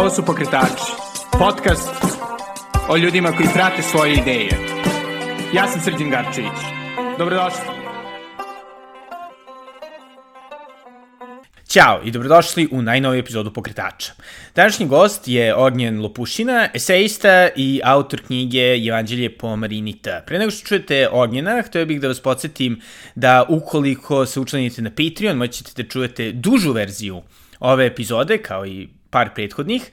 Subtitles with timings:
[0.00, 0.92] Ovo su Pokretači,
[1.38, 1.90] podcast
[2.88, 4.48] o ljudima koji prate svoje ideje.
[5.54, 6.60] Ja sam Srđan Garčević.
[7.18, 7.60] Dobrodošli.
[11.68, 14.12] Ćao i dobrodošli u najnoviju epizodu Pokretača.
[14.54, 20.22] Današnji gost je Ognjen Lopušina, esejista i autor knjige Evanđelje po Marini T.
[20.26, 22.80] Pre nego što čujete Ognjena, htio bih da vas podsjetim
[23.14, 27.22] da ukoliko se učlanite na Patreon, moćete da čujete dužu verziju
[27.58, 29.90] ove epizode, kao i par prethodnih.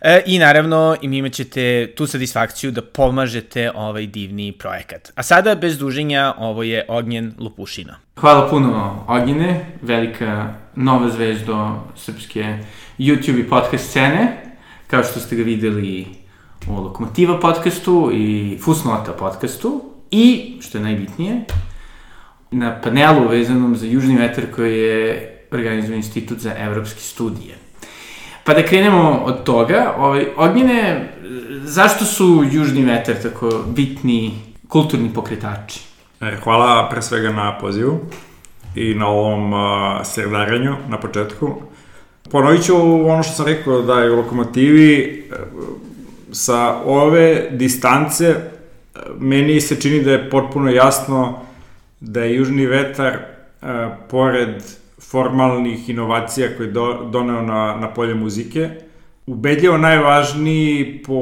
[0.00, 5.12] E, I naravno im imat ćete tu satisfakciju da pomažete ovaj divni projekat.
[5.14, 7.98] A sada, bez duženja, ovo je Ognjen Lupušina.
[8.16, 12.58] Hvala puno Ognjene, velika nova zvezdo srpske
[12.98, 14.42] YouTube i podcast scene,
[14.86, 16.06] kao što ste ga videli
[16.68, 21.44] u Lokomotiva podcastu i Fusnota podcastu i, što je najbitnije,
[22.50, 27.59] na panelu vezanom za Južni vetar koji je organizuje Institut za evropske studije.
[28.50, 31.08] Pa da krenemo od toga, ovaj, Ognjene,
[31.64, 34.34] zašto su Južni vetar tako bitni
[34.68, 35.80] kulturni pokretači?
[36.20, 38.00] E, hvala pre svega na pozivu
[38.74, 39.60] i na ovom uh,
[40.04, 41.62] sredarenju na početku.
[42.30, 42.74] Ponovit ću
[43.10, 45.36] ono što sam rekao da je u lokomotivi uh,
[46.32, 51.38] sa ove distance uh, meni se čini da je potpuno jasno
[52.00, 53.18] da je Južni vetar
[53.62, 53.68] uh,
[54.08, 54.79] pored
[55.10, 58.70] formalnih inovacija koje je do, doneo na, na polje muzike,
[59.26, 61.20] ubedljivo najvažniji po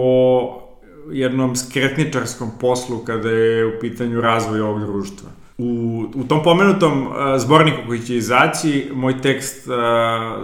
[1.11, 5.28] jednom skretničarskom poslu kada je u pitanju razvoj ovog društva.
[5.59, 9.75] U, u tom pomenutom uh, zborniku koji će izaći, moj tekst uh,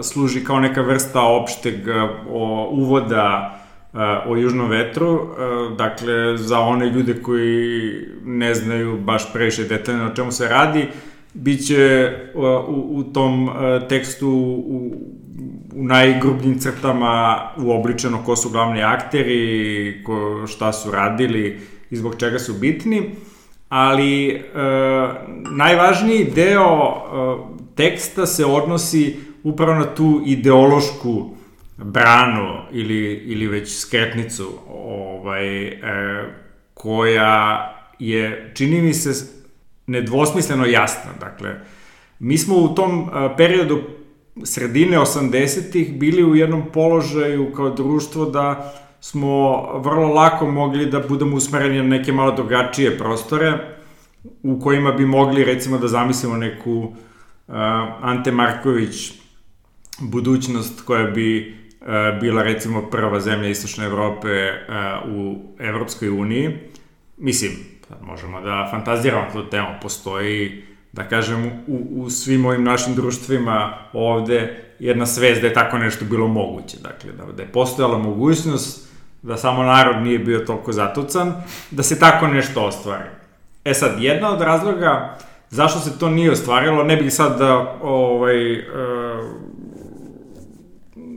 [0.05, 3.59] služi kao neka vrsta opšteg uh, uvoda
[3.93, 7.91] uh, o južnom vetru, uh, dakle, za one ljude koji
[8.25, 13.49] ne znaju baš previše detaljno o čemu se radi, uh, biće u, u tom
[13.89, 14.91] tekstu u,
[15.75, 22.39] u najgrubljim crtama uobličeno ko su glavni akteri, ko, šta su radili i zbog čega
[22.39, 23.11] su bitni,
[23.69, 24.41] ali e,
[25.51, 27.01] najvažniji deo e,
[27.75, 31.35] teksta se odnosi upravo na tu ideološku
[31.77, 35.81] branu ili, ili već skretnicu ovaj, e,
[36.73, 39.34] koja je, čini mi se,
[39.87, 41.11] nedvosmisleno jasna.
[41.19, 41.55] Dakle,
[42.19, 43.81] mi smo u tom periodu
[44.43, 51.35] sredine 80-ih bili u jednom položaju kao društvo da smo vrlo lako mogli da budemo
[51.35, 53.75] usmereni na neke malo drugačije prostore
[54.43, 56.93] u kojima bi mogli recimo da zamislimo neku uh,
[58.01, 59.11] Ante Marković
[59.99, 61.87] budućnost koja bi uh,
[62.21, 66.57] bila recimo prva zemlja Istočne Evrope uh, u Evropskoj uniji.
[67.17, 67.51] Mislim,
[68.01, 69.67] možemo da fantaziramo tu temu.
[69.81, 75.77] Postoji, da kažem, u, u svim ovim našim društvima ovde jedna svest da je tako
[75.77, 76.77] nešto bilo moguće.
[76.83, 78.89] Dakle, da, da je postojala mogućnost
[79.21, 81.33] da samo narod nije bio toliko zatucan,
[81.71, 83.09] da se tako nešto ostvari.
[83.65, 85.17] E sad, jedna od razloga
[85.49, 88.63] zašto se to nije ostvarilo, ne bih sad da ovaj, e,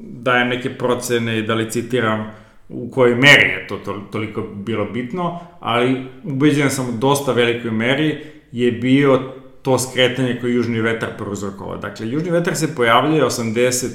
[0.09, 2.31] dajem neke procene i da licitiram
[2.69, 7.71] u kojoj meri je to, to toliko bilo bitno, ali ubeđen sam u dosta velikoj
[7.71, 8.19] meri
[8.53, 9.21] je bio
[9.63, 11.77] to skretanje koje Južni vetar prouzrokovao.
[11.77, 13.87] Dakle, Južni vetar se pojavljuje 80,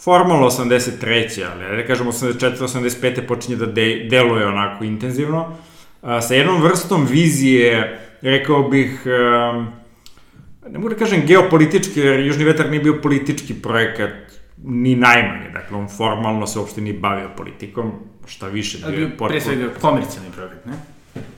[0.00, 1.44] formalno 83.
[1.52, 2.58] ali da kažemo 84.
[2.58, 3.26] 85.
[3.26, 5.56] počinje da de, deluje onako intenzivno,
[6.02, 9.66] a, sa jednom vrstom vizije, rekao bih, a,
[10.68, 14.10] ne mogu da kažem geopolitički, jer Južni vetar nije bio politički projekat,
[14.64, 17.92] ni najmanje, dakle on formalno se uopšte ni bavio politikom,
[18.26, 19.28] šta više da je potpuno...
[19.28, 20.72] Pre svega komercijalni projekat, ne?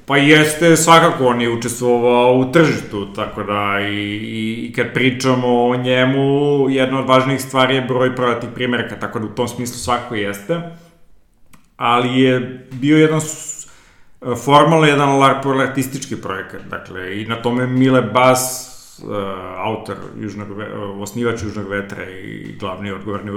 [0.06, 5.68] Pa jeste, svakako on je učestvovao u tržištu, tako da i, i, i kad pričamo
[5.68, 9.76] o njemu, jedna od važnijih stvari je broj prodatih primjerka, tako da u tom smislu
[9.76, 10.60] svakako jeste.
[11.76, 13.20] Ali je bio jedan
[14.44, 19.10] formalno jedan larpo-artistički projekat, dakle, i na tome Mile Bas uh,
[19.56, 20.56] autor Južnog, uh,
[21.00, 23.32] osnivač Južnog vetra i glavni odgovorni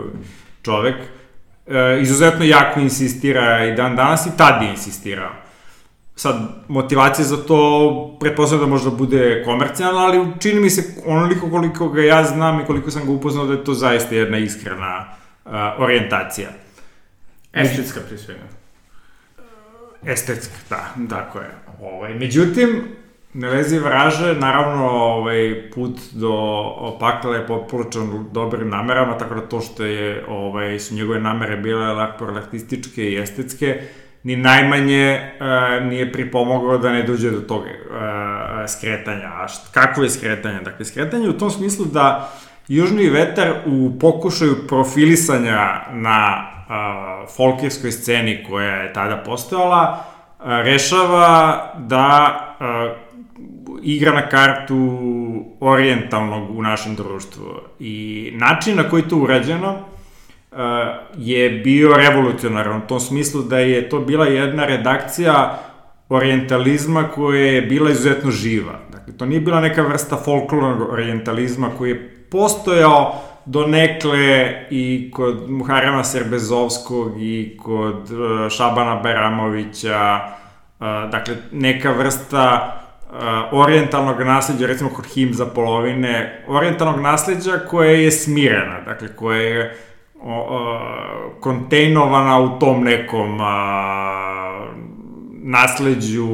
[0.63, 5.31] čovek, uh, izuzetno jako insistira i dan danas i tad je insistirao.
[6.15, 6.35] Sad,
[6.67, 12.01] motivacija za to pretpostavljam da možda bude komercijalna, ali čini mi se onoliko koliko ga
[12.01, 15.05] ja znam i koliko sam ga upoznao da je to zaista jedna iskrena
[15.45, 16.49] uh, orijentacija.
[17.53, 18.61] Estetska pri svega.
[20.05, 21.51] Estetska, da, tako je.
[21.81, 22.83] Ovaj, međutim,
[23.33, 26.33] Ne lezi vraže, naravno, ovaj, put do
[26.99, 31.93] pakla je popločan dobrim namerama, tako da to što je, ovaj, su njegove namere bile
[31.93, 33.81] lakporlaktističke i estetske,
[34.23, 37.67] ni najmanje uh, nije pripomogao da ne dođe do tog uh,
[38.67, 39.29] skretanja.
[39.33, 40.59] A št, kako je skretanje?
[40.61, 42.31] Dakle, skretanje u tom smislu da
[42.67, 50.03] Južni vetar u pokušaju profilisanja na a, folkirskoj sceni koja je tada postojala,
[50.39, 52.05] a, rešava da
[52.59, 52.93] a,
[53.83, 54.99] igra na kartu
[55.59, 57.45] orijentalnog u našem društvu.
[57.79, 60.57] I način na koji to urađeno uh,
[61.17, 65.59] je bio revolucionaran u tom smislu da je to bila jedna redakcija
[66.09, 68.79] orientalizma koja je bila izuzetno živa.
[68.91, 75.49] Dakle, to nije bila neka vrsta folklornog orientalizma koji je postojao do nekle i kod
[75.49, 80.19] Muharema Serbezovskog i kod uh, Šabana Beramovića,
[80.79, 82.77] uh, dakle, neka vrsta
[83.11, 83.17] uh,
[83.51, 89.77] orijentalnog nasledđa, recimo kod Himza polovine, orijentalnog nasledđa koje je smirena, dakle, koje je
[90.23, 90.79] o, o,
[91.39, 94.67] kontejnovana u tom nekom a,
[95.43, 96.27] nasledđu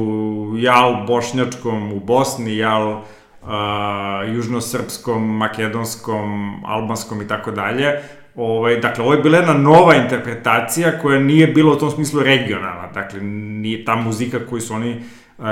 [0.56, 3.00] jal bošnjačkom u Bosni, jal
[3.46, 8.00] a, južnosrpskom, makedonskom, albanskom i tako dalje.
[8.34, 12.86] Ovaj, dakle, ovo je bila jedna nova interpretacija koja nije bila u tom smislu regionalna.
[12.94, 15.02] Dakle, nije ta muzika koju su oni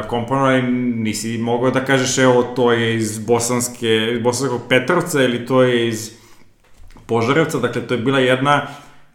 [0.09, 0.63] komponovali,
[0.97, 6.11] nisi mogao da kažeš, evo, to je iz bosanske, bosanskog Petrovca ili to je iz
[7.07, 8.67] Požarevca, dakle, to je bila jedna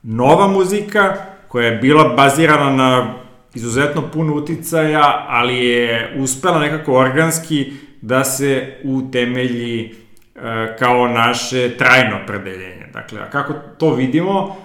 [0.03, 1.15] nova muzika
[1.47, 3.13] koja je bila bazirana na
[3.53, 9.95] izuzetno puno uticaja, ali je uspela nekako organski da se utemelji
[10.35, 12.88] e, kao naše trajno predeljenje.
[12.94, 14.57] Dakle, a kako to vidimo?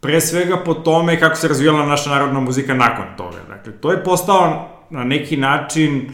[0.00, 3.38] Pre svega po tome kako se razvijala naša narodna muzika nakon toga.
[3.48, 6.10] Dakle, to je postao na neki način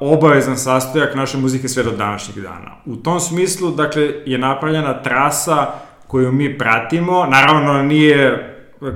[0.00, 2.76] obavezan sastojak naše muzike sve do današnjeg dana.
[2.86, 5.66] U tom smislu, dakle, je napravljena trasa
[6.06, 8.46] koju mi pratimo, naravno nije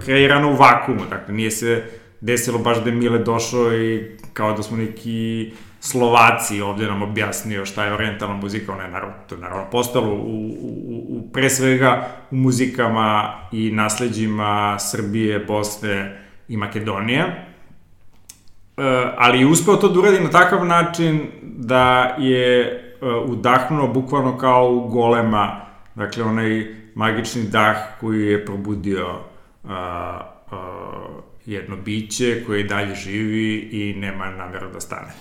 [0.05, 1.85] kreirano u vakumu, dakle, nije se
[2.21, 7.67] desilo baš da je Mile došao i kao da smo neki Slovaci ovde nam objasnio
[7.67, 11.51] šta je orientalna muzika, ona je naravno, to je naravno postalo u, u, u, pre
[11.51, 17.54] svega u muzikama i nasledđima Srbije, Bosne i Makedonije.
[18.77, 24.71] E, ali uspeo to da uradi na takav način da je e, udahnuo bukvalno kao
[24.71, 25.61] u golema,
[25.95, 29.07] dakle onaj magični dah koji je probudio
[29.65, 30.59] uh, uh,
[31.47, 35.13] jedno biće koje i dalje živi i nema namjeru da stane.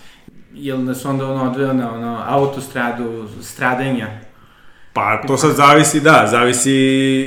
[0.53, 4.07] Jel nas onda ono odveo na ono autostradu stradanja?
[4.93, 6.73] Pa to sad zavisi, da, zavisi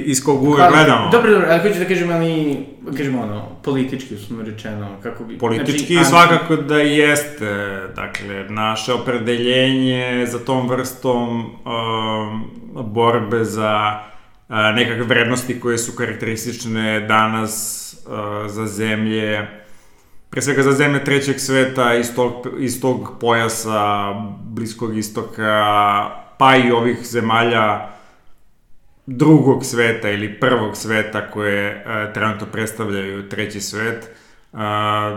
[0.06, 1.08] iz kog uvek gledamo.
[1.12, 2.56] Dobro, dobro, ali hoću da kažem, ali,
[2.96, 5.38] kažemo ono, politički usno rečeno, kako bi...
[5.38, 12.44] Politički znači, svakako da jeste, dakle, naše opredeljenje za tom vrstom um,
[12.92, 14.00] borbe za
[14.48, 19.46] uh, nekakve vrednosti koje su karakteristične danas uh, za zemlje,
[20.30, 24.12] pre svega za zemlje trećeg sveta iz tog, iz tog pojasa
[24.44, 27.88] Bliskog istoka, pa i ovih zemalja
[29.06, 34.04] drugog sveta ili prvog sveta koje e, trenutno predstavljaju treći svet.
[34.04, 34.08] E,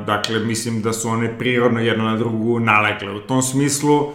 [0.05, 3.11] dakle, mislim da su one prirodno jedno na drugu nalegle.
[3.11, 4.11] U tom smislu...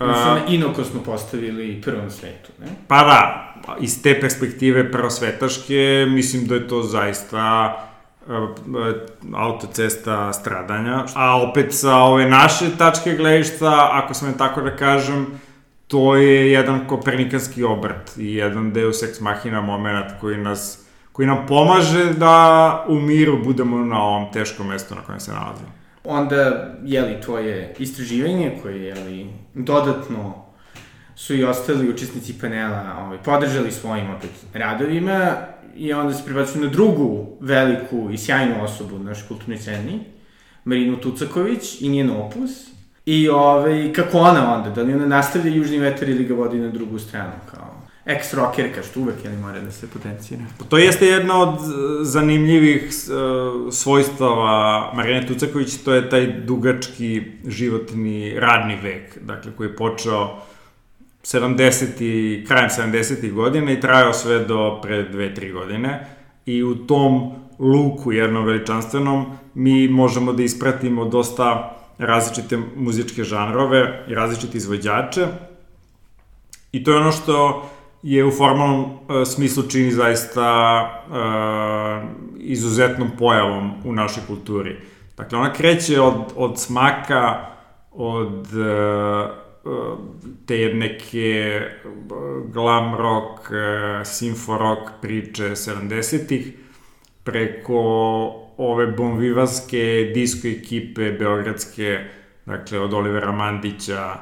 [0.00, 2.66] E, da su one inokosno postavili prvom svetu, ne?
[2.88, 7.74] Pa da, iz te perspektive prvosvetaške, mislim da je to zaista
[9.34, 11.04] autocesta stradanja.
[11.14, 15.40] A opet sa ove naše tačke gledišta, ako sam je tako da kažem,
[15.88, 21.46] to je jedan kopernikanski obrat i jedan deus ex machina moment koji nas koji nam
[21.46, 25.68] pomaže da u miru budemo na ovom teškom mestu na kojem se nalazimo.
[26.04, 30.44] Onda, jeli, tvoje istraživanje koje, jeli, dodatno
[31.16, 35.36] su i ostali učesnici panela ovaj, podržali svojim opet radovima
[35.76, 40.00] i onda se prebacuju na drugu veliku i sjajnu osobu na našoj kulturnoj sceni,
[40.64, 42.50] Marinu Tucaković i njen opus,
[43.08, 46.68] I ovaj, kako ona onda, da li ona nastavlja južni vetar ili ga vodi na
[46.68, 47.68] drugu stranu, kao
[48.06, 50.40] ex-rockerka, što uvek je li mora da se potencira.
[50.58, 51.58] Pa to jeste jedna od
[52.02, 59.76] zanimljivih uh, svojstava Marijane Tucaković, to je taj dugački životni radni vek, dakle, koji je
[59.76, 60.38] počeo
[61.22, 62.46] 70.
[62.46, 63.32] krajem 70.
[63.32, 66.06] godina i trajao sve do pre 2-3 godine.
[66.46, 74.14] I u tom luku jednom veličanstvenom mi možemo da ispratimo dosta različite muzičke žanrove i
[74.14, 75.26] različite izvođače.
[76.72, 77.68] I to je ono što
[78.02, 84.76] je u formalnom uh, smislu čini zaista uh, izuzetnom pojavom u našoj kulturi.
[85.16, 87.46] Dakle, ona kreće od, od smaka,
[87.92, 89.30] od uh,
[90.46, 91.60] te neke
[92.52, 93.50] glam rock,
[94.04, 96.52] simfo rock priče 70-ih,
[97.24, 101.98] preko ove bonvivanske disko ekipe beogradske,
[102.46, 104.14] dakle od Olivera Mandića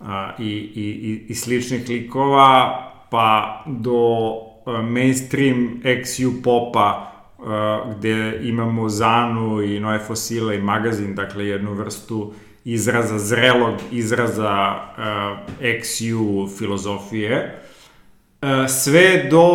[0.00, 7.46] a, i, i, i, sličnih likova, pa do uh, mainstream XU popa uh,
[7.96, 12.32] gde imamo Zanu i Noe Fosile i magazin, dakle jednu vrstu
[12.64, 17.62] izraza, zrelog izraza uh, XU filozofije,
[18.42, 19.48] uh, sve do,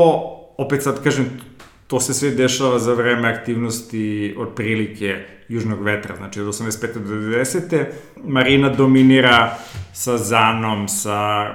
[0.57, 1.39] opet sad kažem,
[1.87, 6.93] to se sve dešava za vreme aktivnosti otprilike južnog vetra, znači od 85.
[6.93, 7.85] do 90.
[8.23, 9.57] Marina dominira
[9.93, 11.45] sa Zanom, sa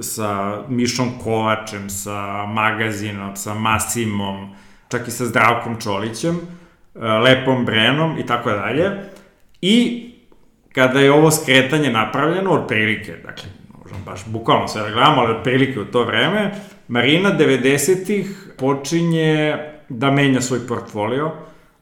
[0.00, 4.52] sa Mišom Kovačem, sa Magazinom, sa Masimom,
[4.88, 8.90] čak i sa Zdravkom Čolićem, e, Lepom Brenom i tako dalje.
[9.62, 10.06] I
[10.72, 15.34] kada je ovo skretanje napravljeno, od prilike, dakle, možemo baš bukvalno sve da gledamo, ali
[15.34, 16.50] od prilike u to vreme,
[16.88, 19.56] Marina 90-ih počinje
[19.88, 21.30] da menja svoj portfolio,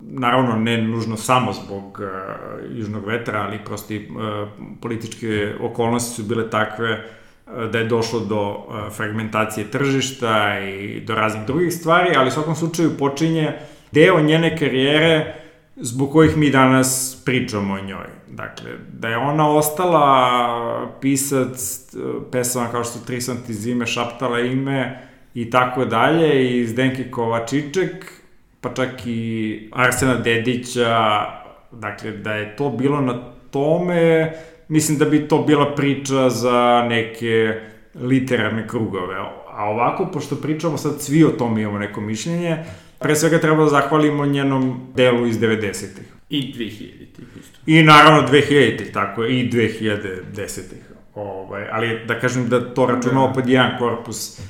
[0.00, 4.48] naravno ne nužno samo zbog uh, južnog vetra, ali prosto i uh,
[4.80, 11.14] političke okolnosti su bile takve uh, da je došlo do uh, fragmentacije tržišta i do
[11.14, 13.52] raznih drugih stvari, ali u svakom slučaju počinje
[13.92, 15.34] deo njene karijere
[15.76, 18.06] zbog kojih mi danas pričamo o njoj.
[18.28, 21.84] Dakle, da je ona ostala pisac
[22.32, 25.08] pesama kao što Tri sam ti zime, šaptala ime
[25.42, 28.12] i tako dalje, i Zdenke Kovačiček,
[28.60, 31.24] pa čak i Arsena Dedića,
[31.72, 34.32] dakle, da je to bilo na tome,
[34.68, 37.60] mislim da bi to bila priča za neke
[37.94, 39.16] literarne krugove.
[39.50, 42.56] A ovako, pošto pričamo sad svi o tome imamo neko mišljenje,
[42.98, 46.06] pre svega treba da zahvalimo njenom delu iz 90-ih.
[46.30, 47.58] I 2000-ih isto.
[47.66, 50.88] I naravno 2000-ih, tako je, i 2010-ih.
[51.14, 53.32] Ovaj, ali da kažem da to računamo da.
[53.32, 54.40] pod jedan korpus.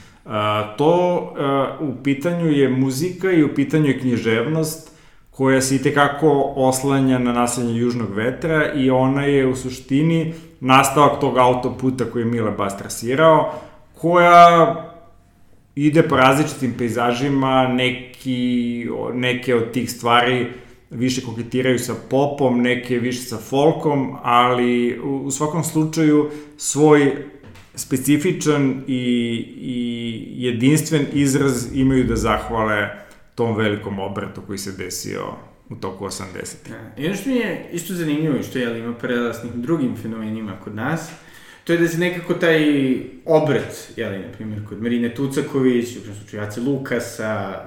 [0.76, 1.22] To
[1.80, 4.92] u pitanju je muzika i u pitanju je književnost
[5.30, 11.20] koja se i tekako oslanja na naslanje južnog vetra i ona je u suštini nastavak
[11.20, 13.52] tog autoputa koji je Mile Bas trasirao,
[13.94, 14.76] koja
[15.74, 20.46] ide po različitim pejzažima, neki, neke od tih stvari
[20.90, 27.16] više koketiraju sa popom, neke više sa folkom, ali u svakom slučaju svoj
[27.78, 28.94] specifičan i,
[29.60, 32.88] i jedinstven izraz imaju da zahvale
[33.34, 35.24] tom velikom obratu koji se desio
[35.70, 36.24] u toku 80.
[36.70, 37.02] Ja.
[37.02, 40.74] I ono što mi je isto zanimljivo i što je ima prelaznih drugim fenomenima kod
[40.74, 41.10] nas,
[41.64, 42.60] to je da se nekako taj
[43.24, 47.64] obrat, jeli, na primjer, kod Marine Tucaković, u slučaju Jace Lukasa,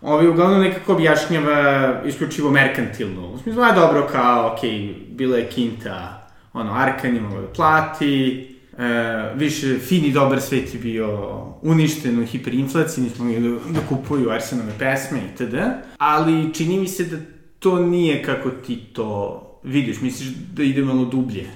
[0.00, 3.28] Ovi uglavnom nekako objašnjava isključivo merkantilno.
[3.28, 7.46] U smislu, a dobro, kao, okej, okay, bila je kinta, ono, Arkan je mogla da
[7.46, 8.46] plati,
[8.80, 11.18] e, više fini dobar svet je bio
[11.62, 15.54] uništen u hiperinflaciji, nismo mogli da, da kupuju Arsenove pesme itd.
[15.98, 17.16] Ali čini mi se da
[17.58, 21.46] to nije kako ti to vidiš, misliš da ide malo dublje?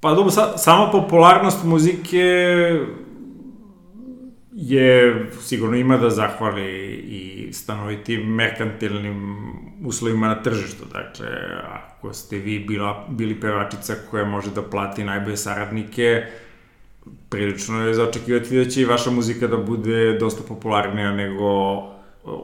[0.00, 2.24] Pa dobro, sa, sama popularnost muzike
[4.52, 9.38] je sigurno ima da zahvali i stanovitim merkantilnim
[9.84, 10.84] uslovima na tržištu.
[10.92, 11.28] Dakle,
[11.72, 16.22] ako ste vi bila, bili pevačica koja može da plati najbolje saradnike,
[17.28, 21.48] prilično je zaočekivati da će i vaša muzika da bude dosta popularnija nego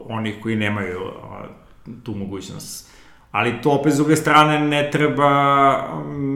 [0.09, 0.99] onih koji nemaju
[2.03, 2.95] tu mogućnost.
[3.31, 5.75] Ali to opet s druge strane ne treba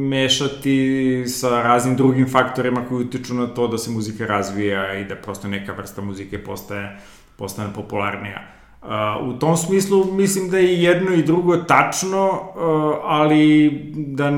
[0.10, 5.16] mešati sa raznim drugim faktorima koji utiču na to da se muzika razvija i da
[5.16, 6.98] prosto neka vrsta muzike postaje,
[7.38, 8.42] postane popularnija.
[8.82, 8.90] Uh,
[9.36, 14.32] u tom smislu mislim da je jedno i drugo tačno, uh, ali da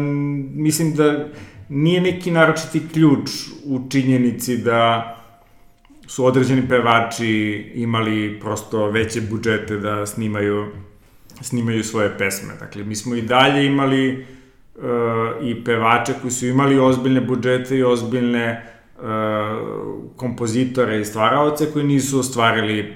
[0.54, 1.28] mislim da
[1.72, 3.30] nije neki naročiti ključ
[3.66, 5.18] u činjenici da
[6.08, 10.68] su određeni pevači imali prosto veće budžete da snimaju
[11.42, 12.54] snimaju svoje pesme.
[12.60, 14.26] Dakle, mi smo i dalje imali
[14.76, 14.84] uh,
[15.42, 18.64] i pevače koji su imali ozbiljne budžete i ozbiljne
[18.98, 19.04] uh,
[20.16, 22.94] kompozitore i stvaraoce koji nisu ostvarili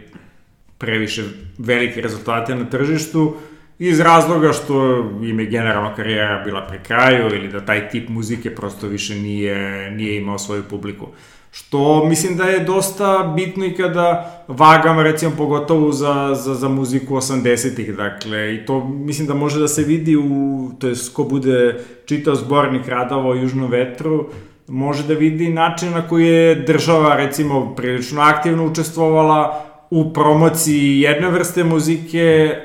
[0.78, 1.24] previše
[1.58, 3.36] velike rezultate na tržištu
[3.80, 8.56] iz razloga što im je generalno karijera bila pri kraju ili da taj tip muzike
[8.56, 11.08] prosto više nije, nije imao svoju publiku.
[11.52, 17.16] Što mislim da je dosta bitno i kada vagam, recimo, pogotovo za, za, za muziku
[17.16, 21.84] 80-ih, dakle, i to mislim da može da se vidi u, to je ko bude
[22.06, 24.30] čitao zbornik radova o Južnom vetru,
[24.68, 31.30] može da vidi način na koji je država, recimo, prilično aktivno učestvovala u promociji jedne
[31.30, 32.56] vrste muzike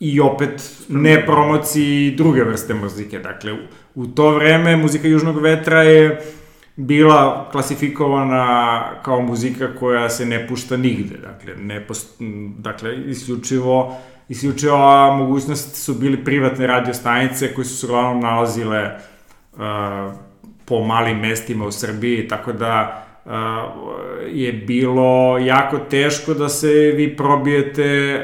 [0.00, 3.18] i opet ne promociji druge vrste muzike.
[3.18, 3.56] Dakle, u,
[3.94, 6.20] u to vreme muzika Južnog vetra je
[6.76, 12.16] bila klasifikovana kao muzika koja se ne pušta nigde, dakle, ne post,
[12.58, 13.96] dakle, isključivo,
[14.28, 18.90] isključivo mogućnost su bili privatne radio stanice koje su se uglavnom nalazile
[19.52, 19.60] uh,
[20.64, 23.02] po malim mestima u Srbiji, tako da
[24.32, 28.20] je bilo jako teško da se vi probijete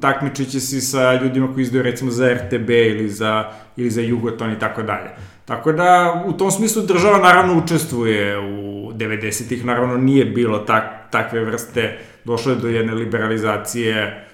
[0.00, 3.44] takmičići se sa ljudima koji izdaju recimo za RTB ili za,
[3.76, 5.10] ili za Jugoton i tako dalje.
[5.44, 11.44] Tako da, u tom smislu država naravno učestvuje u 90-ih, naravno nije bilo tak, takve
[11.44, 14.26] vrste, došlo je do jedne liberalizacije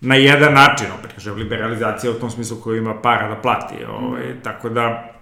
[0.00, 4.22] na jedan način, opet kažem, liberalizacija u tom smislu koja ima para da plati, ovaj,
[4.22, 4.40] mm.
[4.42, 5.12] tako da,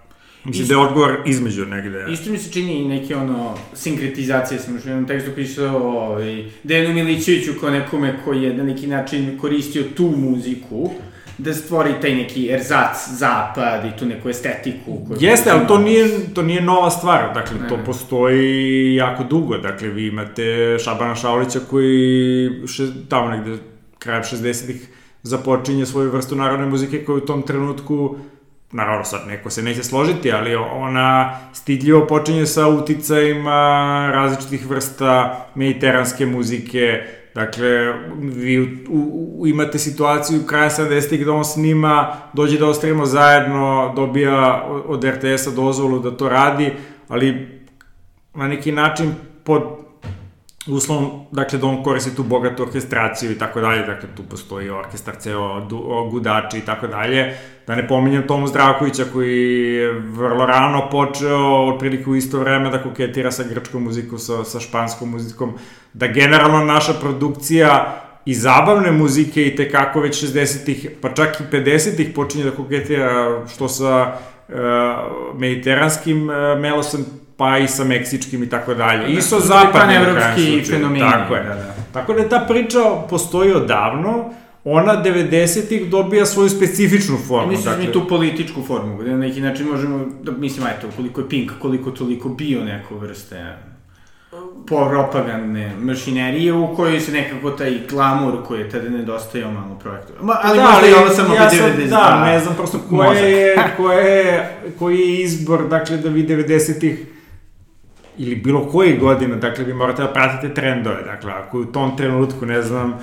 [0.43, 2.05] Mislim da je odgovor između negde.
[2.11, 6.45] Isto mi se čini i neke ono, sinkretizacije, sam još u jednom tekstu pisao ovaj,
[6.63, 10.91] Dejanu Milićeviću kao nekome koji je na neki način koristio tu muziku,
[11.39, 15.05] da stvori taj neki erzac, zapad i tu neku estetiku.
[15.07, 17.85] Koju Jeste, ali to nije, to nije nova stvar, dakle, ne, to ne.
[17.85, 23.57] postoji jako dugo, dakle, vi imate Šabana Šaulića koji še, tamo negde
[23.99, 24.87] krajem 60-ih
[25.23, 28.17] započinje svoju vrstu narodne muzike koja u tom trenutku
[28.71, 36.25] naravno sad neko se neće složiti, ali ona stidljivo počinje sa uticajima različitih vrsta mediteranske
[36.25, 37.03] muzike,
[37.35, 43.93] Dakle, vi u, u, imate situaciju kraja 70-ih gde on snima, dođe da ostavimo zajedno,
[43.95, 46.73] dobija od RTS-a dozvolu da to radi,
[47.07, 47.47] ali
[48.33, 49.63] na neki način pod
[50.67, 55.15] uslovom, dakle, da on koristi tu bogatu orkestraciju i tako dalje, dakle, tu postoji orkestar,
[55.15, 55.67] ceo
[56.11, 57.37] gudači i tako dalje,
[57.69, 62.83] da ne pominjem Tomu Zdravkovića koji je vrlo rano počeo, otprilike u isto vreme da
[62.83, 65.53] koketira sa grčkom muzikom, sa, sa španskom muzikom,
[65.93, 72.09] da generalno naša produkcija i zabavne muzike i tekako već 60-ih, pa čak i 50-ih
[72.15, 74.13] počinje da koketira što sa
[74.47, 74.55] uh,
[75.39, 77.05] mediteranskim uh, melosom,
[77.37, 79.13] pa i sa meksičkim i tako dalje.
[79.13, 81.11] I sa zapadnim evropski fenomeni.
[81.11, 81.43] Tako je.
[81.43, 81.75] Da, da.
[81.93, 84.33] Tako da ta priča postoji odavno,
[84.71, 87.47] ona 90-ih dobija svoju specifičnu formu.
[87.47, 87.85] Misliš dakle...
[87.85, 91.51] mi tu političku formu, gde na neki način možemo, da, mislim, ajte, koliko je Pink,
[91.59, 93.55] koliko toliko bio neko vrste
[94.67, 100.13] propagandne mašinerije u kojoj se nekako taj glamur koji je tada nedostajao malo projektu.
[100.21, 103.31] Ma, ali da, možda i ovo samo ja sam, 90, da, ne znam prosto koje
[103.31, 107.05] je, koje je, koji je izbor, dakle, da vi 90-ih
[108.17, 112.45] ili bilo koji godina, dakle, vi morate da pratite trendove, dakle, ako u tom trenutku,
[112.45, 112.93] ne znam,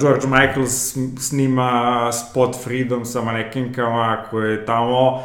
[0.00, 0.66] George Michael
[1.18, 5.22] snima spot Freedom sa manekinkama koje je tamo,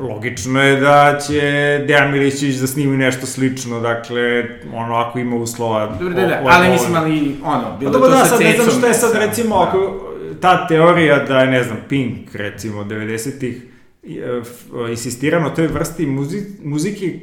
[0.00, 1.40] logično je da će
[1.86, 5.86] Dejan Milićević da snimi nešto slično, dakle, ono, ako ima uslova...
[5.86, 8.78] Dobro, da, da, ali mislim, ali, ono, bilo pa, to da, sa sad, ne znam
[8.78, 9.62] šta je sad, recimo, da.
[9.62, 10.06] ako
[10.40, 13.62] ta teorija da je, ne znam, Pink, recimo, 90-ih,
[14.02, 17.18] eh, insistirano na toj vrsti muzi, muzike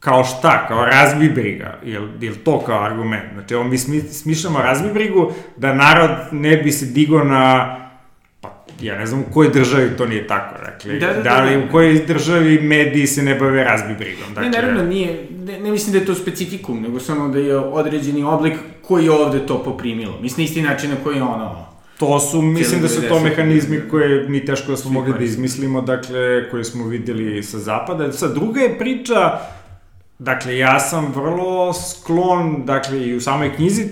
[0.00, 3.32] kao šta, kao razbi briga, jel, jel to kao argument?
[3.32, 7.74] Znači, ovo mi smišljamo razbi brigu da narod ne bi se digo na
[8.40, 11.42] pa ja ne znam u kojoj državi to nije tako, dakle, da, da, da, da
[11.42, 14.50] li u kojoj državi mediji se ne bave razbi brigom, dakle...
[14.50, 18.24] Ne, naravno, nije, ne, ne mislim da je to specifikum, nego samo da je određeni
[18.24, 20.20] oblik koji je ovde to poprimilo.
[20.20, 24.28] Mislim, isti način na koji je ono, To su, mislim da su to mehanizmi koje
[24.28, 28.12] mi teško da smo mogli da izmislimo, dakle, koje smo videli sa zapada.
[28.12, 29.38] Sad, druga je priča,
[30.18, 33.88] Dakle, ja sam vrlo sklon, dakle, i u samoj knjizi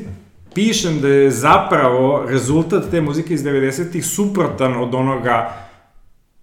[0.54, 5.54] pišem da je zapravo rezultat te muzike iz 90-ih suprotan od onoga,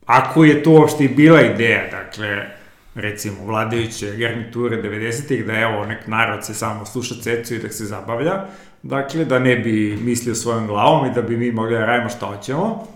[0.06, 2.46] ako je to uopšte i bila ideja, dakle,
[2.96, 7.86] recimo, vladajuće garniture 90-ih, da evo, nek narod se samo sluša cecu i da se
[7.86, 8.46] zabavlja,
[8.84, 12.26] dakle, da ne bi mislio svojom glavom i da bi mi mogli da radimo šta
[12.26, 12.88] hoćemo.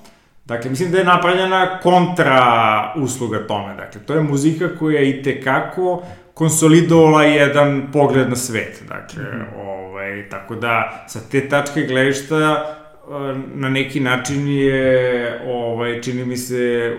[0.45, 3.75] Dakle, mislim da je napravljena kontra usluga tome.
[3.75, 6.03] Dakle, to je muzika koja i tekako
[6.37, 8.83] konsolidovala jedan pogled na svet.
[8.87, 9.59] Dakle, mm -hmm.
[9.59, 16.37] ovaj, tako da, sa te tačke gledišta, eh, na neki način je, ovaj, čini mi
[16.37, 16.93] se,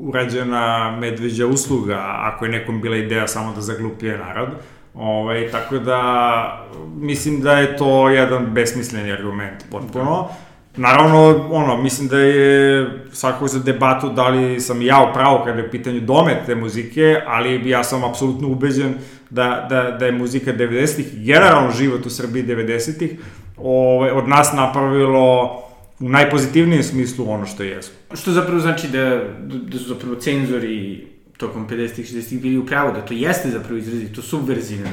[0.00, 4.48] urađena medveđa usluga, ako je nekom bila ideja samo da zaglupije narod.
[4.94, 6.66] Ovaj, tako da,
[6.96, 10.28] mislim da je to jedan besmisleni argument potpuno.
[10.28, 15.44] Da Naravno, ono, mislim da je svakako za debatu da li sam ja u pravu
[15.44, 18.94] kada je pitanju domet te muzike, ali ja sam apsolutno ubeđen
[19.30, 23.10] da, da, da je muzika 90-ih, generalno život u Srbiji 90-ih,
[23.56, 25.58] ovaj, od nas napravilo
[26.00, 27.94] u najpozitivnijem smislu ono što jesmo.
[28.14, 31.06] Što zapravo znači da, da su zapravo cenzori
[31.36, 34.88] tokom 50-ih, 60-ih bili u pravu, da to jeste zapravo izrazito subverzivno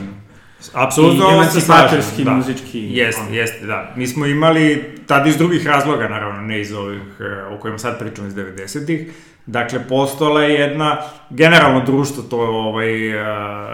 [0.73, 2.31] Apsolutno, I emancipatorski, da.
[2.31, 2.79] muzički.
[2.79, 3.33] Jeste, on.
[3.33, 3.93] jeste, da.
[3.95, 7.99] Mi smo imali, tada iz drugih razloga, naravno, ne iz ovih eh, o kojima sad
[7.99, 9.11] pričamo iz 90-ih,
[9.49, 10.97] Dakle, postala je jedna,
[11.29, 13.21] generalno društvo, to je ovaj, uh,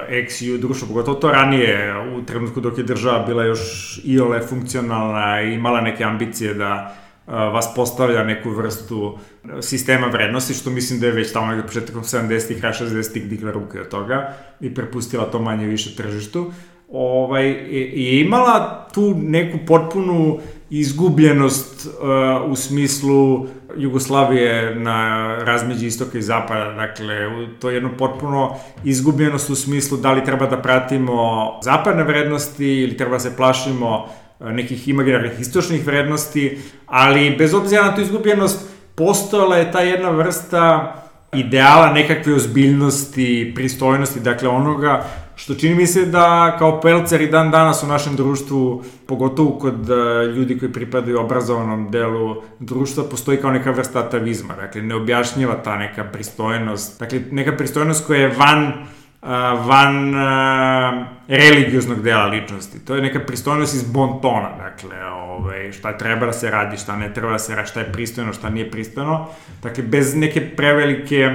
[0.09, 3.59] ex-ju društvo, pogotovo to ranije, u trenutku dok je država bila još
[4.03, 6.95] iole funkcionalna i imala neke ambicije da
[7.27, 9.17] uh, vas postavlja neku vrstu
[9.61, 13.81] sistema vrednosti, što mislim da je već tamo nekada početkom 70-ih, kraja 60-ih digla ruke
[13.81, 16.51] od toga i prepustila to manje više tržištu.
[16.95, 20.37] Ovaj, je, imala tu neku potpunu
[20.69, 27.15] izgubljenost uh, u smislu Jugoslavije na razmeđi istoka i zapada, dakle,
[27.59, 32.97] to je jedno potpuno izgubljenost u smislu da li treba da pratimo zapadne vrednosti ili
[32.97, 34.05] treba da se plašimo
[34.39, 40.09] uh, nekih imaginarnih istočnih vrednosti, ali bez obzira na tu izgubljenost, postojala je ta jedna
[40.09, 40.95] vrsta
[41.33, 45.05] ideala nekakve ozbiljnosti, pristojnosti, dakle onoga
[45.35, 49.89] Što čini mi se da kao pelcer i dan danas u našem društvu, pogotovo kod
[49.89, 54.55] uh, ljudi koji pripadaju obrazovanom delu društva, postoji kao neka vrsta atavizma.
[54.55, 56.99] Dakle, ne objašnjava ta neka pristojnost.
[56.99, 62.85] Dakle, neka pristojnost koja je van uh, van uh, religioznog dela ličnosti.
[62.85, 67.13] To je neka pristojnost iz bontona, dakle, ovaj, šta treba da se radi, šta ne
[67.13, 69.27] treba da se radi, šta je pristojno, šta nije pristojno.
[69.63, 71.29] Dakle, bez neke prevelike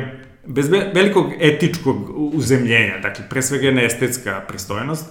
[0.50, 5.06] bez velikog etičkog uzemljenja, dakle, pre svega jedna estetska pristojnost,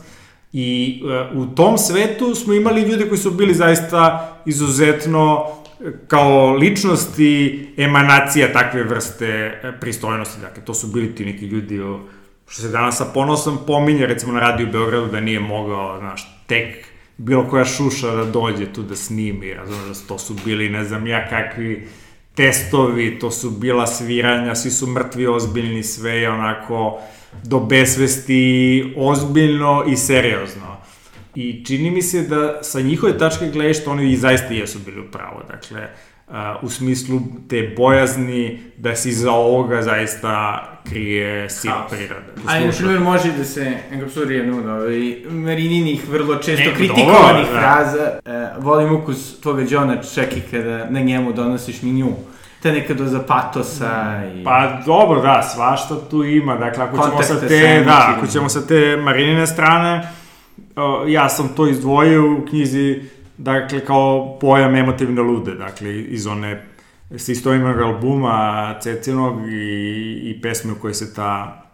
[0.53, 5.45] I uh, u tom svetu smo imali ljude koji su bili zaista izuzetno
[5.79, 10.41] e, kao ličnosti emanacija takve vrste e, pristojnosti.
[10.41, 11.99] Dakle, to su bili ti neki ljudi o,
[12.47, 16.85] što se danas sa ponosom pominje, recimo na radiju Beogradu, da nije mogao, znaš, tek
[17.17, 21.07] bilo koja šuša da dođe tu da snimi, razumiješ, da to su bili, ne znam
[21.07, 21.87] ja, kakvi
[22.39, 27.01] testovi, to su bila sviranja, svi su mrtvi, ozbiljni, sve je onako
[27.43, 30.77] do besvesti ozbiljno i seriozno.
[31.35, 35.11] I čini mi se da sa njihove tačke što oni i zaista jesu bili u
[35.11, 35.41] pravu.
[35.47, 35.89] Dakle,
[36.29, 42.25] uh, u smislu te bojazni da se iza ovoga zaista krije sila prirode.
[42.47, 47.53] Ali, na primjer, može da se enkapsuri jednu od ovaj, Marininih vrlo često kritikovanih dobro,
[47.53, 47.59] da.
[47.59, 48.11] fraza.
[48.57, 52.09] Uh, volim ukus tvoga Johna čeki kada na njemu donosiš minju
[52.61, 54.43] te neka doza patosa i...
[54.43, 58.67] Pa dobro, da, svašta tu ima, dakle, ako ćemo sa te, da, ako ćemo sa
[58.67, 60.07] te Marinine strane,
[61.07, 63.01] ja sam to izdvojio u knjizi,
[63.39, 66.65] dakle, kao pojam emotivne lude, dakle, iz one
[67.09, 71.65] s istoimenog albuma Cecinog i, i pesme u kojoj se ta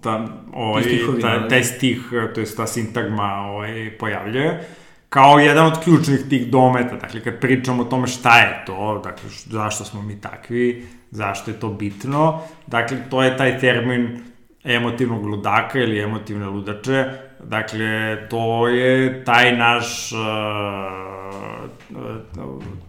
[0.00, 0.82] ta, ovaj,
[1.20, 2.00] ta, taj stih,
[2.34, 4.60] to je ta sintagma ovaj, pojavljuje
[5.10, 9.30] kao jedan od ključnih tih dometa, dakle kad pričamo o tome šta je to, dakle
[9.46, 14.20] zašto smo mi takvi, zašto je to bitno, dakle to je taj termin
[14.64, 17.04] emotivnog ludaka ili emotivne ludače,
[17.44, 20.18] dakle to je taj naš uh,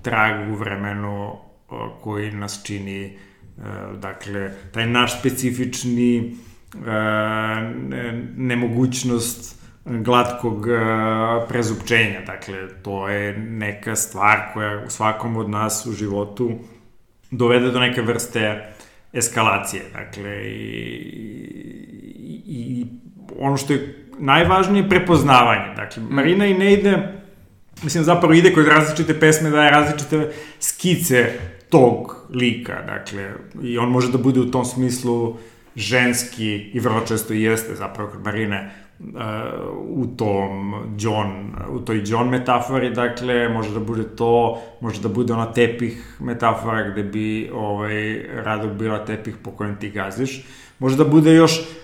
[0.02, 3.18] trag u vremenu uh, koji nas čini,
[3.58, 3.64] uh,
[4.00, 6.36] dakle taj naš specifični
[6.74, 6.82] uh,
[8.36, 10.68] nemogućnost glatkog
[11.50, 12.22] prezupčenja.
[12.26, 16.52] Dakle, to je neka stvar koja u svakom od nas u životu
[17.32, 18.74] dovede do neke vrste
[19.14, 19.84] eskalacije.
[19.94, 20.92] Dakle, i,
[22.16, 22.86] i, i
[23.40, 25.76] ono što je najvažnije prepoznavanje.
[25.76, 26.98] Dakle, Marina i ne ide,
[27.84, 31.32] mislim, zapravo ide kod različite pesme, daje različite skice
[31.70, 33.32] tog lika, dakle,
[33.64, 35.38] i on može da bude u tom smislu
[35.76, 38.72] ženski i vrlo često i jeste zapravo kod Marine
[39.88, 45.34] u tom John, u toj John metafori, dakle, može da bude to, može da bude
[45.34, 50.44] ona tepih metafora gde bi ovaj, rado bila tepih po kojem ti gaziš.
[50.80, 51.81] Može da bude još uh,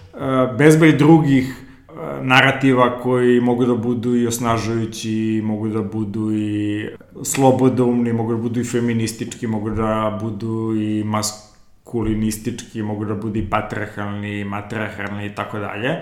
[0.58, 1.56] bezbroj drugih
[1.90, 6.88] uh, narativa koji mogu da budu i osnažujući, mogu da budu i
[7.24, 13.50] slobodoumni, mogu da budu i feministički, mogu da budu i maskulinistički, mogu da budu i
[13.50, 15.96] patriarhalni, matriarhalni i tako dalje.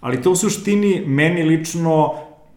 [0.00, 2.14] Ali to u suštini meni lično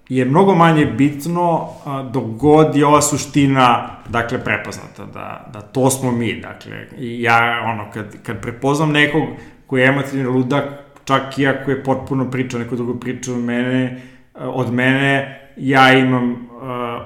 [0.09, 1.69] je mnogo manje bitno
[2.13, 7.91] dok god je ova suština, dakle, prepoznata, da, da to smo mi, dakle, ja, ono,
[7.91, 9.23] kad, kad prepoznam nekog
[9.67, 10.63] koji je emotivni ludak,
[11.07, 14.01] čak i ako je potpuno priča, neko drugo priča od mene,
[14.35, 16.37] od mene, ja imam uh,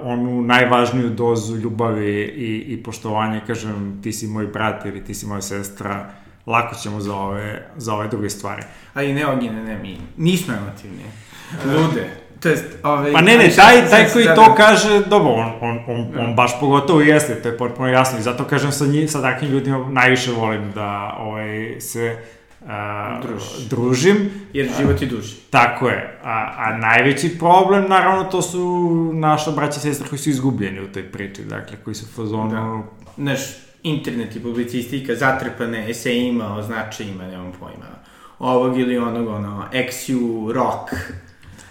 [0.01, 5.25] onu najvažniju dozu ljubavi i, i poštovanja, kažem, ti si moj brat ili ti si
[5.25, 6.09] moja sestra,
[6.45, 8.63] lako ćemo za ove, za ove druge stvari.
[8.93, 9.97] A i ne ogine, ne mi.
[10.17, 11.03] Nismo emotivni.
[11.77, 12.09] Lude.
[12.39, 16.19] To jest, ove, pa ne, ne, taj, taj koji to kaže, dobro, on, on, on,
[16.19, 19.51] on baš pogotovo jeste, to je potpuno jasno i zato kažem sa, njih, sa takvim
[19.51, 22.17] ljudima najviše volim da ovaj, se
[22.67, 23.43] a, Druž.
[23.69, 24.30] družim.
[24.54, 25.36] Jer život je duži.
[25.50, 26.19] Tako je.
[26.24, 30.88] A, a najveći problem, naravno, to su naša braća i sestra koji su izgubljeni u
[30.88, 32.50] toj priči, dakle, koji su fazonu...
[32.50, 32.84] Da.
[33.17, 33.39] Znaš,
[33.84, 37.88] internet i publicistika zatrpane esejima o značajima, nemam pojma,
[38.39, 40.93] ovog ili onog, ono, XU, rock,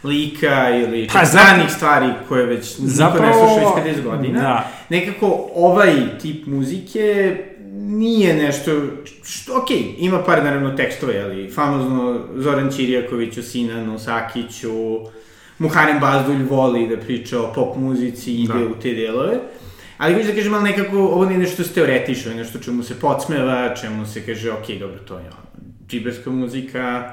[0.05, 4.40] lika ili pa, stranih stvari koje već zapravo, niko ne sluša već 50 godina.
[4.40, 4.70] Da.
[4.88, 7.37] Nekako ovaj tip muzike
[7.90, 8.70] nije nešto,
[9.24, 14.70] što, okay, ima par naravno tekstove, ali famozno Zoran Čirjaković u Sinanu, Sakiću,
[15.59, 18.66] Muharem Bazdulj voli da priča o pop muzici i ide Da.
[18.66, 19.38] u te delove.
[19.98, 23.74] Ali hoću da kažem, ali nekako, ovo nije nešto se teoretično, nešto čemu se podsmeva,
[23.74, 27.12] čemu se kaže, ok, dobro, to je ono, džiberska muzika,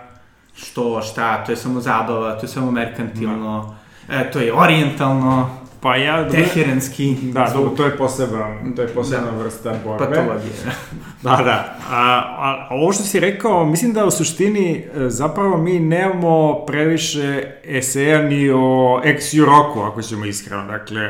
[0.56, 3.76] što, šta, to je samo zabava, to je samo merkantilno,
[4.10, 6.30] e, to je orijentalno, Pa ja...
[6.30, 9.38] teheranski Da, zvuk, dobro, to je poseban, to je posebna Da.
[9.38, 10.06] vrsta borbe.
[10.06, 10.54] patologije.
[11.24, 11.78] Da, da.
[11.90, 11.98] A,
[12.38, 17.44] a, a ovo što si rekao, mislim da u suštini e, zapravo mi nemamo previše
[17.66, 20.66] eseja ni o ex roku, ako ćemo iskreno.
[20.66, 21.02] Dakle,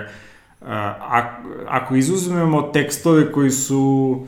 [0.62, 4.26] a, a- ako izuzmemo tekstove koji su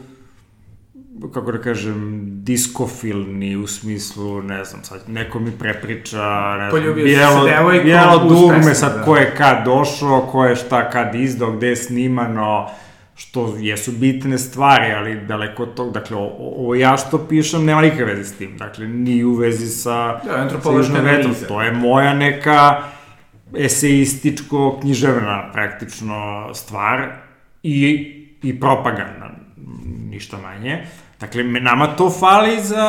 [1.33, 7.45] kako da kažem, diskofilni u smislu, ne znam, sad neko mi prepriča, ne znam, bijelo,
[7.45, 9.03] devojkom bijelo dugme, sad da.
[9.03, 12.69] ko je kad došao, ko je šta kad izdao, gde je snimano,
[13.19, 18.05] što jesu bitne stvari, ali daleko od tog, dakle, ovo ja što pišem nema nikakve
[18.05, 20.21] veze s tim, dakle, ni u vezi sa...
[20.25, 21.19] Da, antropološka vetrom.
[21.19, 21.47] analiza.
[21.47, 22.81] To je moja neka
[23.53, 27.07] eseističko-književna praktično stvar
[27.63, 27.89] i,
[28.43, 29.31] i propaganda,
[30.09, 30.85] ništa manje.
[31.19, 32.85] Dakle, nama to fali za,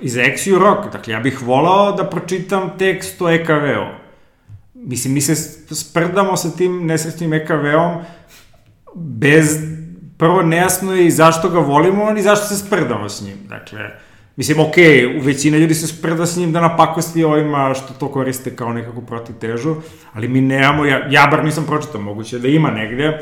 [0.00, 0.92] i za Exu Rock.
[0.92, 3.86] Dakle, ja bih volao da pročitam tekst o EKV-u.
[4.74, 5.34] Mislim, mi se
[5.74, 8.02] sprdamo sa tim nesrećnim EKV-om
[8.94, 9.58] bez,
[10.18, 13.36] prvo nejasno je i zašto ga volimo, ni zašto se sprdamo s njim.
[13.48, 13.80] Dakle,
[14.36, 18.56] mislim, okej, okay, većina ljudi se sprda s njim da napakosti ovima što to koriste
[18.56, 19.76] kao nekakvu protivtežu,
[20.12, 23.20] ali mi nemamo, ja, ja bar nisam pročitao, moguće da ima negde,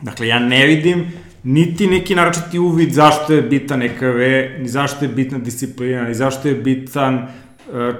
[0.00, 1.12] Dakle, ja ne vidim
[1.48, 4.18] niti neki naročiti uvid zašto je bitan EKV,
[4.60, 7.26] ni zašto je bitna disciplina, ni zašto je bitan...
[7.68, 7.94] Uh,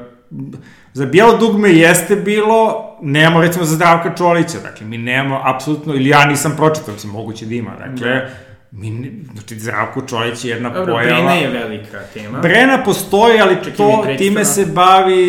[0.93, 6.09] za bijelo dugme jeste bilo, nemamo recimo za Zdravka Čolića, dakle, mi nemamo apsolutno, ili
[6.09, 8.29] ja nisam pročitao, mislim, moguće da ima, dakle,
[8.71, 11.15] mi, ne- znači, Zdravko Čolić je jedna Dobro, pojava...
[11.15, 12.39] Brena je velika tema.
[12.39, 15.25] Brena postoji, ali mi to, time se bavi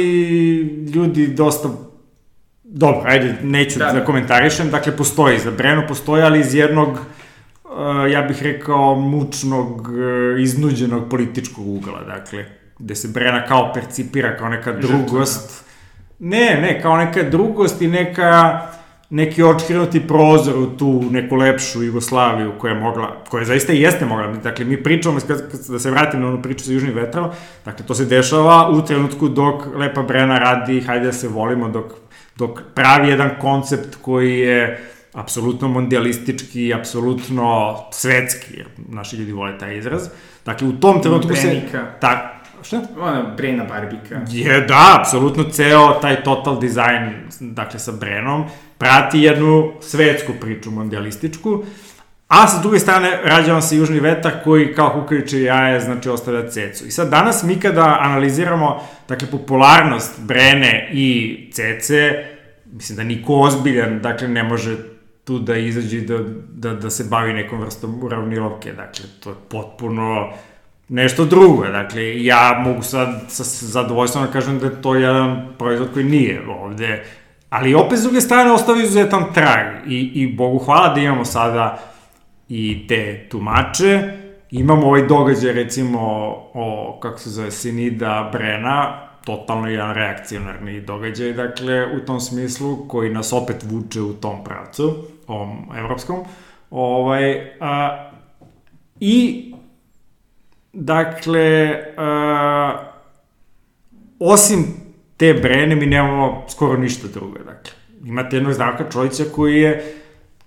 [0.93, 1.69] ljudi dosta
[2.63, 3.99] Dobro, ajde, neću Da, da, da.
[3.99, 6.99] da komentarišem, dakle postoji, za Brenu postoji, ali iz jednog,
[8.11, 12.45] ja bih rekao, mučnog, uh, iznuđenog političkog ugla, dakle,
[12.79, 15.65] gde se Brena kao percipira kao neka drugost.
[16.19, 18.61] Ne, ne, kao neka drugost i neka,
[19.09, 24.05] neki očkrenuti prozor u tu neku lepšu Jugoslaviju koja je mogla, koja zaista i jeste
[24.05, 25.19] mogla, dakle mi pričamo,
[25.69, 27.29] da se vratim na onu priču sa Južnim vetrom,
[27.65, 31.85] dakle to se dešava u trenutku dok Lepa Brena radi Hajde da se volimo, dok,
[32.35, 39.77] dok pravi jedan koncept koji je apsolutno mondialistički, apsolutno svetski, jer naši ljudi vole taj
[39.77, 40.07] izraz.
[40.45, 41.47] Dakle, u tom trenutku se...
[41.47, 41.85] Brenika.
[42.01, 42.19] Tak,
[42.61, 42.81] šta?
[42.99, 44.21] Ona Brena Barbika.
[44.29, 48.45] Je, da, apsolutno ceo taj total dizajn, dakle sa Brenom,
[48.77, 51.63] prati jednu svetsku priču mondialističku,
[52.27, 56.49] a sa druge strane rađa vam se Južni vetar koji kao kukajuće jaje, znači ostavlja
[56.49, 56.85] cecu.
[56.85, 62.25] I sad danas mi kada analiziramo, dakle, popularnost Brene i cece,
[62.65, 64.77] mislim da niko ozbiljan, dakle, ne može
[65.29, 66.17] tu da izađe da,
[66.49, 70.29] da, da se bavi nekom vrstom uravnilovke, dakle, to je potpuno
[70.87, 71.67] nešto drugo.
[71.67, 76.41] Dakle, ja mogu sad sa zadovoljstvom da kažem da je to jedan proizvod koji nije
[76.49, 77.03] ovde,
[77.49, 79.87] ali opet s druge strane ostavio izuzetan trag.
[79.87, 81.79] I, i Bogu hvala da imamo sada
[82.49, 84.11] i te tumače,
[84.51, 85.99] imamo ovaj događaj recimo
[86.53, 93.09] o, kako se zove, Sinida Brena, totalno jedan reakcionarni događaj, dakle, u tom smislu, koji
[93.09, 94.95] nas opet vuče u tom pravcu,
[95.29, 96.23] ovom evropskom,
[96.71, 98.05] ovaj, a,
[98.99, 99.45] i
[100.73, 102.79] Dakle, uh,
[104.19, 104.65] osim
[105.17, 107.37] te brene mi nemamo skoro ništa drugo.
[107.37, 107.71] Dakle,
[108.05, 109.95] imate jednog Zdravka Čojića koji je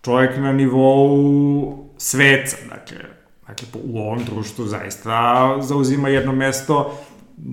[0.02, 2.56] čovjek na nivou sveca.
[2.68, 2.98] Dakle,
[3.46, 6.98] dakle u ovom društvu zaista zauzima jedno mesto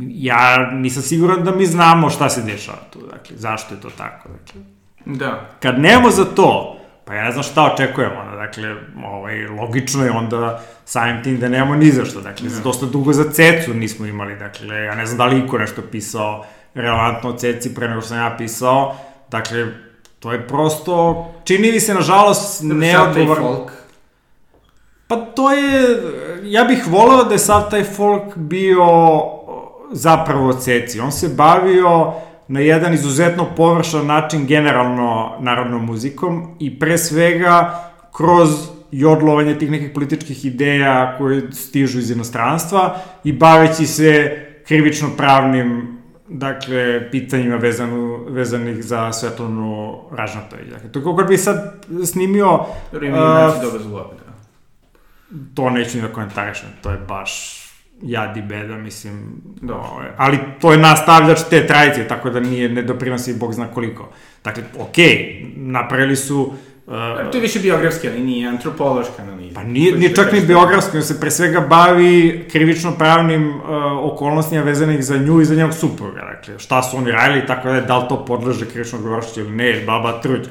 [0.07, 4.29] ja nisam siguran da mi znamo šta se dešava tu, dakle, zašto je to tako,
[4.29, 4.61] dakle.
[5.05, 5.49] Da.
[5.59, 6.78] Kad nemamo za to,
[7.09, 11.49] pa ja ne znam šta očekujemo, ono, dakle, ovaj, logično je onda samim tim da
[11.49, 15.05] nemamo ni za što, dakle, za dosta dugo za cecu nismo imali, dakle, ja ne
[15.05, 18.95] znam da li iko nešto pisao relevantno o ceci pre nego što sam ja pisao,
[19.31, 19.67] dakle,
[20.19, 22.63] to je prosto, čini mi se, nažalost,
[23.37, 23.71] folk.
[25.07, 26.01] Pa to je,
[26.43, 28.85] ja bih voleo da je sav taj folk bio
[29.91, 30.99] zapravo ceci.
[30.99, 32.13] On se bavio
[32.49, 37.83] na jedan izuzetno površan način generalno narodnom muzikom i pre svega
[38.17, 38.49] kroz
[38.91, 47.11] jodlovanje tih nekih političkih ideja koje stižu iz inostranstva i baveći se krivično pravnim dakle,
[47.11, 50.67] pitanjima vezanu, vezanih za Svetlanu Ražnatović.
[50.69, 52.59] Dakle, to kad bi sad snimio
[52.91, 54.33] Dobro, ima a, i naći dobar zlob, da.
[55.55, 57.63] to neću ni da komentarišem, to je baš
[58.01, 59.41] jad i beda, mislim.
[59.61, 60.13] Da.
[60.17, 64.09] Ali to je nastavljač te tradicije, tako da nije, ne doprinosi bog zna koliko.
[64.43, 66.53] Dakle, okej, okay, napravili su...
[66.87, 69.55] Uh, To je više biografski, ali nije antropološka analiza.
[69.55, 73.63] Pa nije, nije čak ni biografski, on se pre svega bavi krivično-pravnim uh,
[74.13, 76.21] okolnostima vezanih za nju i za njenog supruga.
[76.21, 79.39] Dakle, šta su oni radili i tako da je, da li to podleže krivičnog govoršću
[79.39, 80.47] ili ne, baba truć.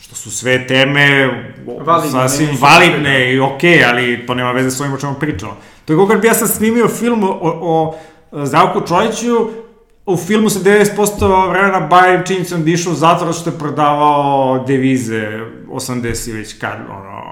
[0.00, 1.28] Što su sve teme
[1.66, 5.56] Validne, sasvim validne i okej, okay, ali to nema veze s ovim o čemu pričamo.
[5.86, 7.94] To je kako bi ja sad snimio film o, o
[8.44, 9.48] Zdravku Čojiću,
[10.06, 16.34] u filmu se 90% vremena bavim činjenicom da išao zatvor što je prodavao devize 80
[16.34, 17.22] već kad, ono,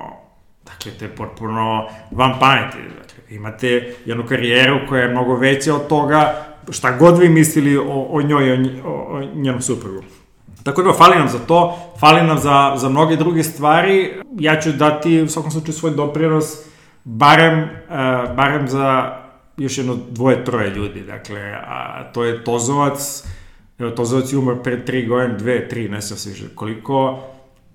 [0.65, 2.77] dakle, to je potpuno van pameti.
[2.77, 8.07] Dakle, imate jednu karijeru koja je mnogo veća od toga, šta god vi mislili o,
[8.11, 10.03] o njoj i o, nj- o, o njenom suprugu.
[10.63, 14.13] Tako da, fali nam za to, fali nam za, za mnoge druge stvari.
[14.39, 16.65] Ja ću dati u svakom slučaju svoj doprinos,
[17.05, 19.19] barem, uh, barem za
[19.57, 21.01] još jedno dvoje, troje ljudi.
[21.01, 23.25] Dakle, a to je Tozovac,
[23.79, 27.11] evo, Tozovac je umar pre tri godine, dve, tri, ne se više koliko.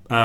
[0.09, 0.15] Uh,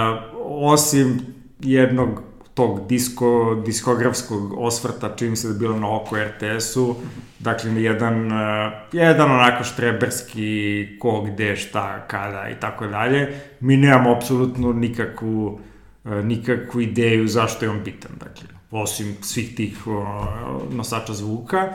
[0.44, 1.20] osim
[1.60, 2.22] jednog
[2.54, 6.94] tog disko, diskografskog osvrta, čini se da je bilo na oko RTS-u,
[7.38, 13.40] dakle, jedan, uh, jedan onako štreberski ko, gde, šta, kada i tako dalje.
[13.60, 15.60] Mi nemamo apsolutno nikakvu,
[16.04, 19.94] uh, nikakvu ideju zašto je on bitan, dakle, osim svih tih uh,
[20.74, 21.72] nosača zvuka.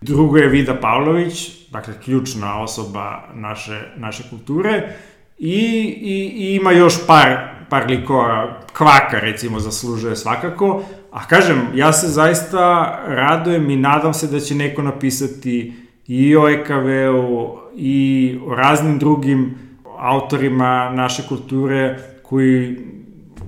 [0.00, 4.96] Drugo je Vida Pavlović, dakle, ključna osoba naše, naše kulture,
[5.38, 5.58] I,
[6.02, 7.36] i, i ima još par,
[7.68, 14.26] par likova, kvaka recimo zaslužuje svakako, a kažem, ja se zaista radujem i nadam se
[14.26, 15.72] da će neko napisati
[16.06, 19.54] i o EKV-u i o raznim drugim
[19.98, 22.78] autorima naše kulture koji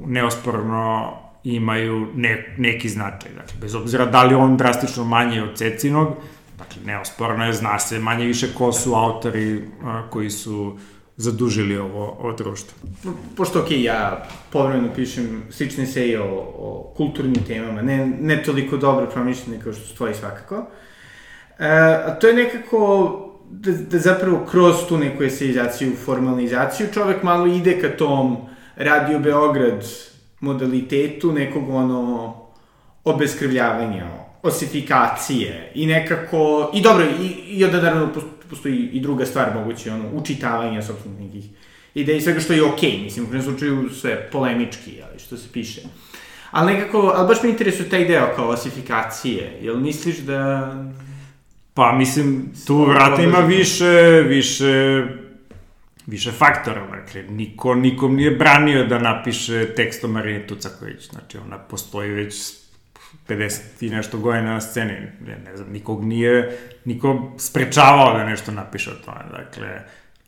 [0.07, 1.13] neosporno
[1.45, 3.31] imaju ne, neki značaj.
[3.33, 6.09] Dakle, bez obzira da li on drastično manji od Cecinog,
[6.59, 10.77] dakle, neosporno je, zna se manje više ko su autori a, koji su
[11.17, 12.79] zadužili ovo, ovo društvo.
[13.37, 16.27] Pošto, okej, ja povremeno pišem slične seje o,
[16.59, 20.67] o kulturnim temama, ne, ne toliko dobro promišljene kao što su tvoji svakako.
[21.59, 21.69] E,
[22.07, 22.81] a to je nekako
[23.51, 28.37] da, da zapravo kroz tu neku esejizaciju, formalizaciju, čovek malo ide ka tom
[28.77, 29.85] Radio Beograd
[30.41, 32.35] modalitetu nekog ono
[33.05, 34.07] obeskrvljavanja,
[34.43, 39.93] osifikacije i nekako, i dobro, i, i onda naravno pos- postoji i druga stvar moguće,
[39.93, 41.45] ono, učitavanja sobstvenih nekih
[41.95, 45.37] ideja i svega što je okej, okay, mislim, u krenu slučaju sve polemički, ali što
[45.37, 45.81] se piše.
[46.51, 50.73] Ali nekako, ali baš me interesuje taj deo kao osifikacije, jel misliš da...
[51.75, 55.05] Pa, mislim, tu vrata ima više, više,
[56.11, 61.59] više faktora, dakle, niko, nikom nije branio da napiše tekst o Marini Tucaković, znači, ona
[61.59, 62.35] postoji već
[63.29, 64.93] 50 i nešto godina na sceni,
[65.27, 69.69] ne, ne znam, nikog nije, niko sprečavao da nešto napiše o tome, dakle,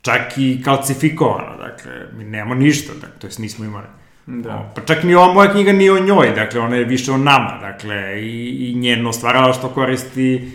[0.03, 3.87] čak i kalcifikovano, dakle, mi nemamo ništa, dakle, to jest nismo imali.
[4.27, 4.73] Da.
[4.75, 7.59] Pa čak ni ova moja knjiga nije o njoj, dakle, ona je više o nama,
[7.61, 10.51] dakle, i, i njeno stvaralaštvo koristi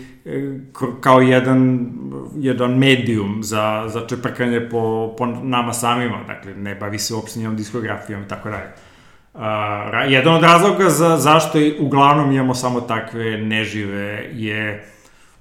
[1.00, 1.90] kao jedan,
[2.36, 7.56] jedan medijum za, za čeprkanje po, po nama samima, dakle, ne bavi se uopšte njom
[7.56, 8.68] diskografijom i tako dalje.
[9.34, 9.42] Uh,
[10.08, 14.84] jedan od razloga za, zašto uglavnom imamo samo takve nežive je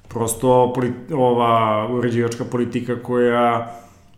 [0.07, 3.73] prosto polit, ova uređivačka politika koja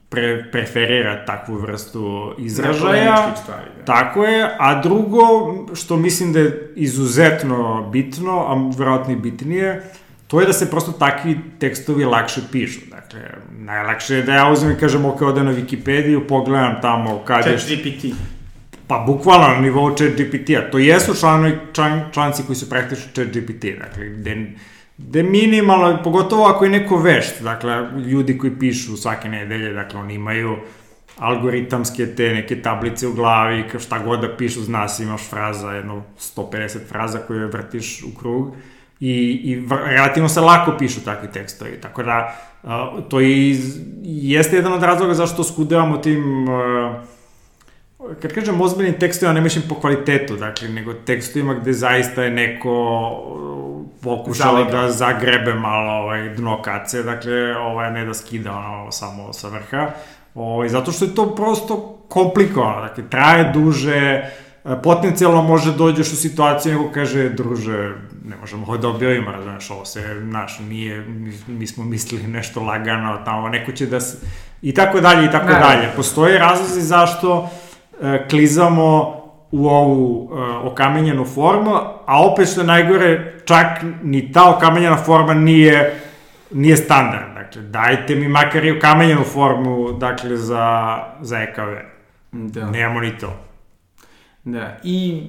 [0.10, 3.36] pre, preferira takvu vrstu izražaja.
[3.36, 3.86] stvari, da.
[3.86, 5.20] Tako je, a drugo,
[5.74, 9.84] što mislim da je izuzetno bitno, a verovatno i bitnije,
[10.30, 12.80] to je da se prosto takvi tekstovi lakše pišu.
[12.90, 13.20] Dakle,
[13.52, 17.58] najlakše je da ja uzmem i kažem, ok, ode na Wikipediju, pogledam tamo kad je...
[17.58, 18.14] Chat GPT.
[18.88, 20.72] Pa bukvalno na nivou chat GPT-a.
[20.72, 24.52] To jesu članovi, član, članci koji su praktično chat GPT, dakle, gde,
[24.98, 30.14] gde minimalno, pogotovo ako je neko vešt, dakle, ljudi koji pišu svake nedelje, dakle, oni
[30.14, 30.58] imaju
[31.18, 36.04] algoritamske te neke tablice u glavi, šta god da pišu, zna se, imaš fraza, jedno
[36.20, 38.56] 150 fraza koje vrtiš u krug
[39.00, 43.58] i, i relativno se lako pišu takvi tekstovi, tako da a, to i
[44.04, 47.04] jeste jedan od razloga zašto skudevamo tim a,
[48.22, 52.72] kad kažem ozbiljnim tekstovima, ne mislim po kvalitetu, dakle, nego tekstovima gde zaista je neko
[53.12, 59.34] uh, pokušao da zagrebe malo ovaj, dno kace, dakle, ovaj, ne da skida ono samo
[59.34, 59.88] sa vrha,
[60.36, 64.32] ovaj, zato što je to prosto komplikovano, dakle, traje duže, e,
[64.84, 67.94] potencijalno može dođeš u situaciju nego kaže, druže,
[68.26, 71.06] ne možemo ovo da objavimo, razumeš, ovo se, naš, nije,
[71.48, 74.18] mi, smo mislili nešto lagano, tamo, neko će da se,
[74.62, 75.68] i tako dalje, i tako Naravno.
[75.68, 75.90] dalje.
[75.96, 77.50] Postoje razlozi zašto
[78.02, 79.20] e, klizamo
[79.52, 83.68] u ovu uh, okamenjenu formu, a opet što je najgore, čak
[84.04, 86.00] ni ta okamenjena forma nije,
[86.52, 87.34] nije standard.
[87.34, 91.70] Dakle, dajte mi makar i okamenjenu formu, dakle, za, za EKV.
[92.32, 92.70] Da.
[92.70, 93.49] Nemamo ni to.
[94.44, 95.28] Da, i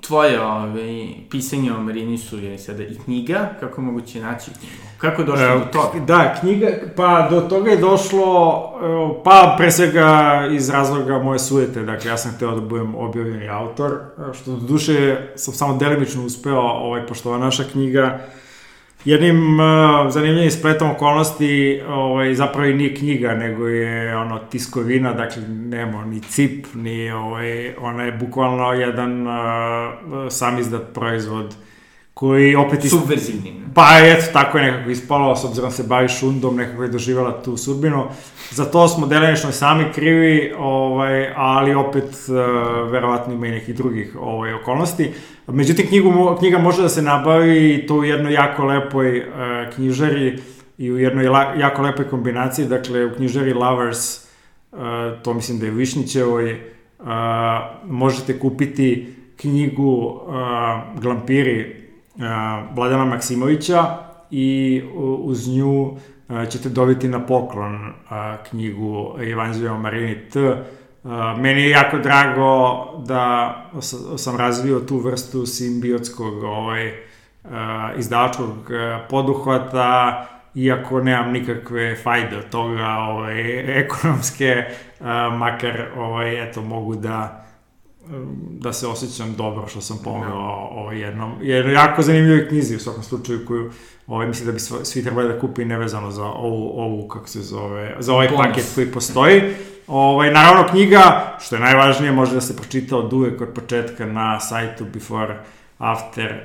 [0.00, 4.82] tvoje ove, pisanje o Marinisu je sada i knjiga, kako je moguće naći knjigu?
[4.98, 6.04] Kako je došlo Evo, do toga?
[6.06, 8.62] Da, knjiga, pa do toga je došlo,
[9.24, 13.98] pa pre svega iz razloga moje sujete, dakle ja sam hteo da budem objavljeni autor,
[14.32, 18.20] što do duše sam samo delimično uspeo, ovaj, pošto ova naša knjiga
[19.04, 19.66] jednim uh,
[20.12, 26.20] zanimljivim spletom okolnosti ovaj, zapravo i nije knjiga, nego je ono tiskovina, dakle nema ni
[26.20, 29.32] cip, ni ovaj, ona je bukvalno jedan uh,
[30.30, 31.54] sam izdat proizvod
[32.14, 32.84] koji opet...
[32.84, 32.94] Ist...
[32.94, 33.62] Subverzivni.
[33.74, 37.42] Pa eto, tako je nekako ispalo, s obzirom da se bavi šundom, nekako je doživjela
[37.42, 38.04] tu sudbinu.
[38.50, 44.16] Za to smo delenično sami krivi, ovaj, ali opet uh, verovatno ima i nekih drugih
[44.20, 45.10] ovaj, okolnosti.
[45.46, 49.24] Međutim, knjigu, knjiga može da se nabavi i to u jednoj jako lepoj uh,
[49.74, 50.38] knjižari
[50.78, 54.24] i u jednoj la, jako lepoj kombinaciji, dakle u knjižari Lovers,
[54.72, 54.78] uh,
[55.22, 57.06] to mislim da je u Višnjićevoj, uh,
[57.86, 61.81] možete kupiti knjigu uh, Glampiri
[62.74, 63.84] Vladana Maksimovića
[64.30, 64.82] i
[65.22, 65.96] uz nju
[66.50, 67.92] ćete dobiti na poklon
[68.50, 70.56] knjigu Evanđelja o Marini T.
[71.38, 73.54] Meni je jako drago da
[74.16, 76.92] sam razvio tu vrstu simbiotskog ovaj,
[77.96, 78.70] izdavačkog
[79.10, 84.64] poduhvata, iako nemam nikakve fajde od toga ovaj, ekonomske,
[85.38, 87.46] makar ovaj, eto, mogu da
[88.50, 90.80] da se osjećam dobro što sam pomogao da.
[90.80, 93.70] ovaj jednom, jer jako zanimljivoj knjizi u svakom slučaju koju
[94.06, 97.40] ovaj, mislim da bi svi, svi trebali da kupi nevezano za ovu, ovu kako se
[97.40, 98.46] zove, za ovaj Bonus.
[98.46, 99.42] paket koji postoji.
[99.86, 104.40] Ovaj, naravno knjiga, što je najvažnije, može da se pročita od uvek od početka na
[104.40, 105.38] sajtu Before
[105.78, 106.44] After, e,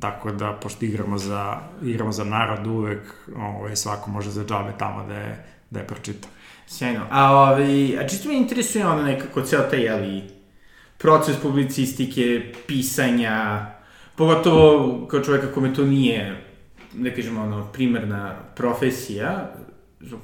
[0.00, 5.06] tako da, pošto igramo za, igramo za narod uvek, ovaj, svako može za džabe tamo
[5.06, 6.28] da je, da je pročita.
[6.66, 7.06] Sjajno.
[7.10, 10.22] A, ovaj, a čisto me interesuje onda nekako ceo taj, jeli,
[10.98, 13.66] proces publicistike, pisanja,
[14.14, 16.44] pogotovo kao čoveka kome to nije,
[16.92, 19.54] da kažemo, ono, primarna profesija,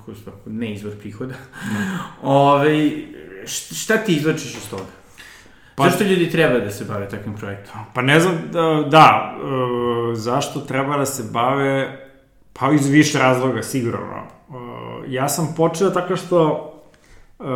[0.04, 0.16] koju
[0.46, 1.76] ne izvor prihoda, mm.
[2.22, 2.90] Ove, ovaj,
[3.50, 5.00] šta ti izlačiš iz toga?
[5.74, 7.80] Pa, zašto ljudi treba da se bave takvim projektom?
[7.94, 11.98] Pa ne znam, da, da e, zašto treba da se bave,
[12.52, 14.26] pa iz više razloga, sigurno
[15.08, 16.72] ja sam počeo tako što
[17.38, 17.46] uh,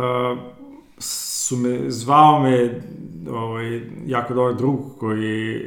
[0.97, 2.81] su me, zvao me
[3.29, 5.65] ovaj, jako dobar drug koji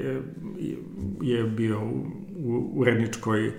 [1.20, 1.80] je bio
[2.44, 3.52] u uredničkoj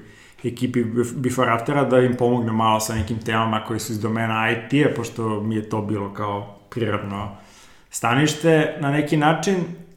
[0.44, 0.84] ekipi
[1.16, 5.42] Before Aftera da im pomogne malo sa nekim temama koji su iz domena IT-a, pošto
[5.42, 7.38] mi je to bilo kao prirodno
[7.90, 9.56] stanište na neki način.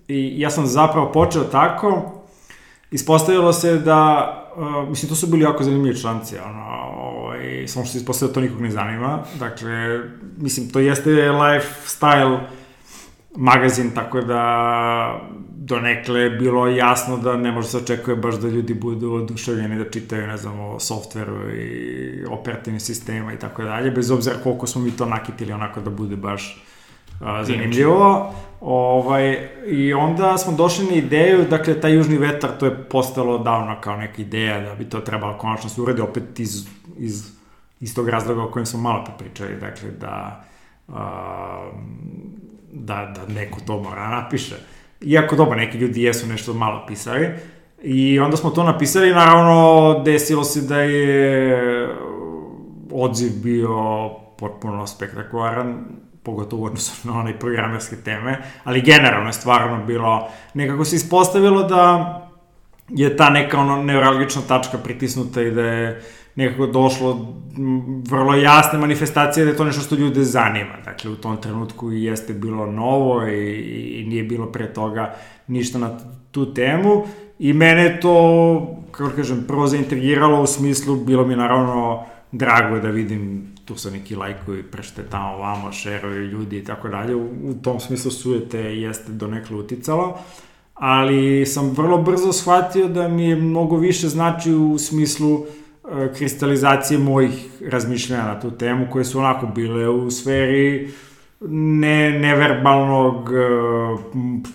[0.08, 2.12] I ja sam zapravo počeo tako.
[2.90, 7.01] Ispostavilo se da uh, mislim, to su bili jako zanimljivi članci, ono,
[7.62, 9.24] ovaj, samo što se ispostavlja da to nikog ne zanima.
[9.38, 10.00] Dakle,
[10.36, 12.40] mislim, to jeste lifestyle
[13.36, 15.20] magazin, tako da
[15.56, 20.26] donekle bilo jasno da ne može se očekuje baš da ljudi budu oduševljeni da čitaju,
[20.26, 24.90] ne znam, o softveru i operativnim sistema i tako dalje, bez obzira koliko smo mi
[24.90, 26.64] to nakitili onako da bude baš
[27.20, 28.34] a, zanimljivo.
[28.60, 33.80] Ovaj, I onda smo došli na ideju, dakle, taj južni vetar, to je postalo davno
[33.80, 36.66] kao neka ideja da bi to trebalo konačno se uredi, opet iz,
[36.98, 37.41] iz
[37.82, 40.44] istog razloga o kojem smo malo pričali, dakle, da,
[40.88, 41.70] a,
[42.72, 44.54] da, da neko to mora napiše.
[45.00, 47.28] Iako dobro, neki ljudi jesu nešto malo pisali,
[47.82, 51.88] I onda smo to napisali, naravno desilo se da je
[52.92, 54.08] odziv bio
[54.38, 55.84] potpuno spektakularan,
[56.22, 61.62] pogotovo u odnosu na onaj programerske teme, ali generalno je stvarno bilo, nekako se ispostavilo
[61.62, 62.18] da
[62.88, 66.02] je ta neka ono neuralgična tačka pritisnuta i da je
[66.34, 67.34] nekako došlo
[68.08, 70.74] vrlo jasne manifestacije da je to nešto što ljude zanima.
[70.84, 75.14] Dakle, u tom trenutku jeste bilo novo i, i nije bilo pre toga
[75.46, 75.98] ništa na
[76.30, 77.04] tu temu.
[77.38, 83.52] I mene to, kako kažem, prvo zaintrigiralo u smislu, bilo mi naravno drago da vidim
[83.64, 87.16] tu su neki lajkovi, prešte tamo vamo, šerovi ljudi i tako dalje.
[87.16, 90.18] U tom smislu sujete jeste do nekle uticalo,
[90.74, 95.61] ali sam vrlo brzo shvatio da mi je mnogo više znači u smislu e,
[96.16, 100.90] kristalizacije mojih razmišljanja na tu temu, koje su onako bile u sferi
[101.50, 103.38] ne, neverbalnog, e,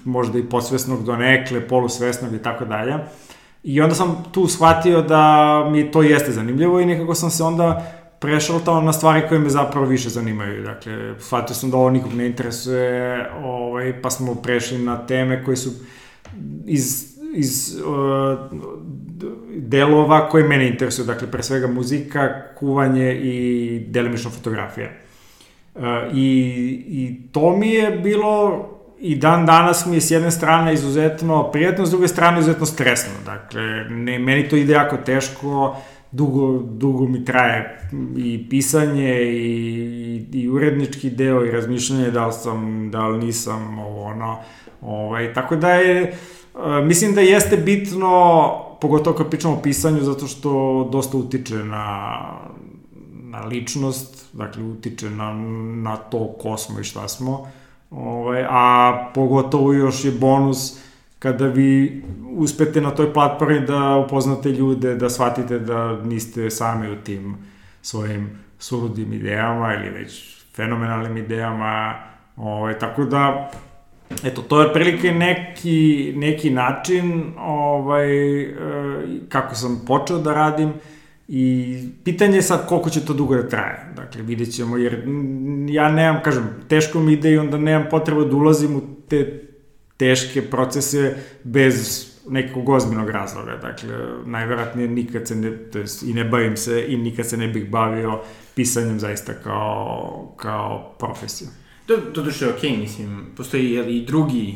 [0.06, 2.94] možda i posvesnog do nekle, polusvesnog i tako dalje.
[3.64, 7.94] I onda sam tu shvatio da mi to jeste zanimljivo i nekako sam se onda
[8.20, 10.64] prešao tamo na stvari koje me zapravo više zanimaju.
[10.64, 15.58] Dakle, shvatio sam da ovo nikog ne interesuje, ovaj, pa smo prešli na teme koje
[15.58, 15.70] su
[16.66, 18.40] iz, iz uh,
[19.56, 21.06] delova koje mene interesuju.
[21.06, 24.90] Dakle, pre svega muzika, kuvanje i delimično fotografija.
[25.76, 25.84] Uh,
[26.14, 26.30] i,
[26.88, 28.66] I to mi je bilo
[29.00, 33.14] i dan danas mi je s jedne strane izuzetno prijatno, s druge strane izuzetno stresno.
[33.26, 35.76] Dakle, ne, meni to ide jako teško,
[36.12, 37.80] dugo, dugo mi traje
[38.18, 43.80] i pisanje i, i, i urednički deo i razmišljanje da li sam, da li nisam,
[43.80, 44.38] ovo, ono,
[44.82, 46.14] ovaj, tako da je,
[46.84, 48.52] mislim da jeste bitno,
[48.82, 52.18] pogotovo kad pričamo o pisanju, zato što dosta utiče na,
[53.12, 55.34] na ličnost, dakle utiče na,
[55.82, 57.48] na to ko smo i šta smo,
[57.92, 60.88] ovaj, a pogotovo još je bonus
[61.20, 62.04] kada vi
[62.36, 67.38] uspete na toj platformi da upoznate ljude, da shvatite da niste sami u tim
[67.82, 71.96] svojim suludim idejama ili već fenomenalnim idejama,
[72.36, 73.52] ovaj, tako da
[74.24, 78.56] Eto, to je otprilike neki, neki način ovaj, e,
[79.30, 80.74] kako sam počeo da radim
[81.28, 83.94] i pitanje je sad koliko će to dugo da traje.
[83.96, 85.04] Dakle, vidjet ćemo, jer
[85.70, 89.44] ja nemam, kažem, teško mi ide i onda nemam potrebu da ulazim u te
[89.98, 93.56] teške procese bez nekog ozbiljnog razloga.
[93.56, 93.90] Dakle,
[94.26, 97.70] najverovatnije nikad se ne, to jest, i ne bavim se i nikad se ne bih
[97.70, 98.20] bavio
[98.56, 101.48] pisanjem zaista kao, kao profesiju.
[101.88, 104.56] To, to duše, ok, mislim, postoji jel, i drugi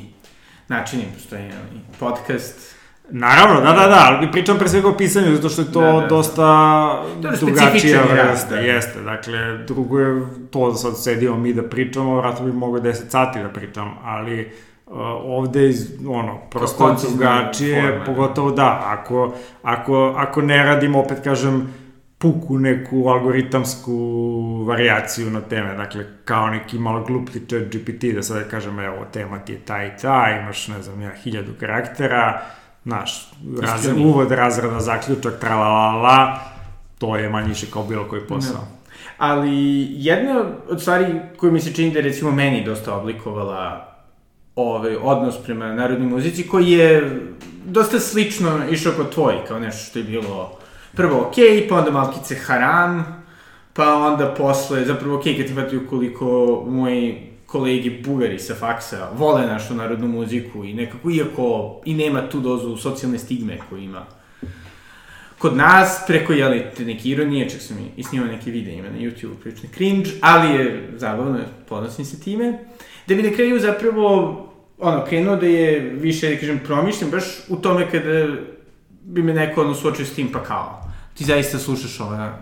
[0.67, 1.61] načini, postoji jel,
[1.99, 2.75] podcast,
[3.13, 5.91] Naravno, da, da, da, ali pričam pre svega o pisanju, zato što je to da,
[5.91, 6.07] da.
[6.07, 8.61] dosta to drugačija vrsta, da.
[8.61, 10.21] jeste, dakle, drugo je
[10.51, 14.51] to da sad sedimo mi da pričamo, vratno bi mogo 10 sati da pričam, ali
[14.85, 21.17] uh, ovde, iz, ono, prosto drugačije, forma, pogotovo da, ako, ako, ako ne radim, opet
[21.23, 21.73] kažem,
[22.21, 23.93] puku neku algoritamsku
[24.67, 29.39] varijaciju na teme, dakle, kao neki malo gluplji chat GPT, da sad kažem, evo, tema
[29.39, 32.41] ti je ta i ta, imaš, ne znam, ja, hiljadu karaktera,
[32.83, 36.39] znaš, raz, uvod, razrada, zaključak, tralalala,
[36.97, 38.55] to je manjiše kao bilo koji posao.
[38.55, 38.67] No.
[39.17, 41.05] Ali jedna od stvari
[41.37, 43.87] koju mi se čini da je recimo meni dosta oblikovala
[44.55, 47.21] ovaj odnos prema narodnoj muzici koji je
[47.65, 50.60] dosta slično išao kod tvoj, kao nešto što je bilo
[50.95, 53.23] prvo okay, pa onda malkice haram,
[53.73, 59.47] pa onda posle, zapravo okay, kad ti patio koliko moji kolegi bugari sa faksa vole
[59.47, 64.05] našu narodnu muziku i nekako, iako i nema tu dozu socijalne stigme koju ima
[65.41, 68.97] kod nas, preko, jeli, te neke ironije, čak sam i snimao neke videe ima na
[68.97, 71.39] YouTube, prilično cringe, ali je zabavno,
[71.69, 72.59] ponosim se time,
[73.07, 74.07] da bi na kraju zapravo,
[74.79, 78.27] ono, krenuo da je više, da kažem, promišljam baš u tome kada
[79.01, 80.80] bi me neko, ono, suočio s tim, pa kao,
[81.13, 82.37] ti zaista slušaš ova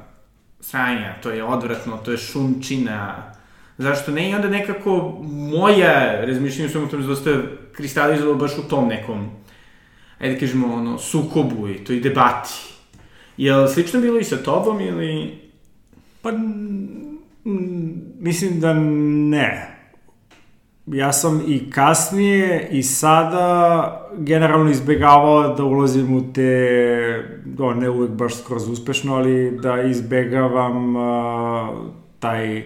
[0.59, 3.31] sranja, to je odvratno, to je šumčina,
[3.77, 4.29] zašto ne?
[4.29, 7.29] I onda nekako moja razmišljenja u tom dosta
[7.73, 9.29] kristalizovalo baš u tom nekom,
[10.19, 12.49] ajde da kažemo, ono, sukobu i toj debati.
[13.37, 15.39] Je li slično bilo i sa tobom ili...
[16.21, 16.31] Pa,
[18.19, 19.78] mislim da ne.
[20.91, 28.11] Ja sam i kasnije i sada generalno izbegavao da ulazim u te, do, ne uvek
[28.11, 32.63] baš skroz uspešno, ali da izbegavam uh, taj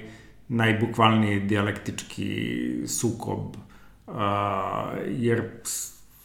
[0.48, 2.58] najbukvalniji dijalektički
[2.88, 3.40] sukob,
[4.08, 4.14] uh,
[5.08, 5.44] jer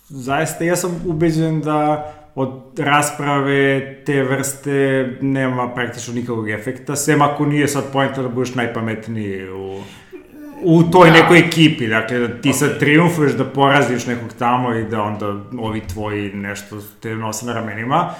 [0.08, 7.46] zaista ja sam ubeđen da od rasprave te vrste nema praktično nikakvog efekta, sem ako
[7.46, 9.80] nije sad pojenta da budeš najpametniji u,
[10.62, 11.16] u toj da.
[11.16, 12.52] nekoj ekipi, dakle da ti okay.
[12.52, 15.26] sad triumfuješ da poraziš nekog tamo i da onda
[15.58, 18.10] ovi tvoji nešto te nose na ramenima,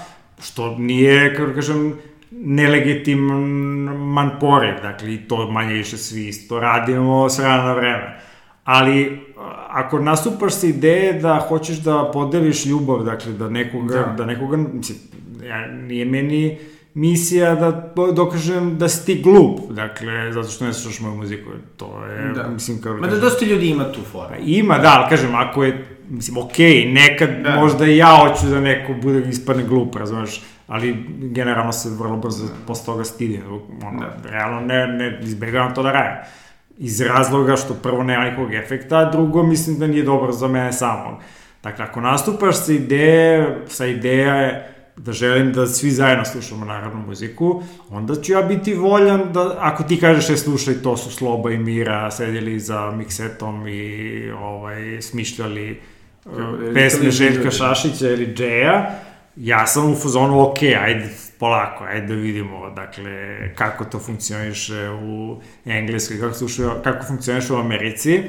[0.42, 1.94] što nije, kako kažem,
[2.30, 8.20] nelegitiman poriv, dakle, i to manje više svi isto radimo s vremena na vreme.
[8.64, 9.20] Ali,
[9.68, 14.56] ako nastupaš se ideje da hoćeš da podeliš ljubav, dakle, da nekoga, da, da nekoga,
[14.56, 14.98] mislim,
[15.44, 16.58] ja, nije meni
[16.94, 22.04] misija da dokažem da si ti glup, dakle, zato što ne slušaš moju muziku, to
[22.04, 22.48] je, da.
[22.48, 22.96] mislim, kao...
[22.96, 24.34] Ma da dosta ljudi ima tu foru.
[24.40, 27.56] Ima, da, ali kažem, ako je, mislim, okej, okay, nekad da.
[27.60, 32.44] možda i ja hoću da neko bude ispadne glup, razumeš, ali generalno se vrlo brzo
[32.66, 33.42] posle toga stidim.
[33.86, 34.30] Ono, da.
[34.30, 36.30] Realno ne, ne izbjegavam to da radim.
[36.78, 40.72] Iz razloga što prvo nema nikog efekta, a drugo mislim da nije dobro za mene
[40.72, 41.14] samog.
[41.62, 47.06] Dakle, ako nastupaš sa ideje, sa ideja je da želim da svi zajedno slušamo narodnu
[47.06, 51.50] muziku, onda ću ja biti voljan da, ako ti kažeš je slušaj, to su Sloba
[51.50, 55.80] i Mira, sedjeli za miksetom i ovaj, smišljali
[56.24, 56.32] uh,
[56.74, 58.90] pesme Željka Šašića ili Džeja,
[59.36, 65.40] ja sam u fazonu, ok, ajde, polako, ajde da vidimo, dakle, kako to funkcioniše u
[65.64, 68.22] Engleskoj, kako, slušaju, kako funkcioniše u Americi,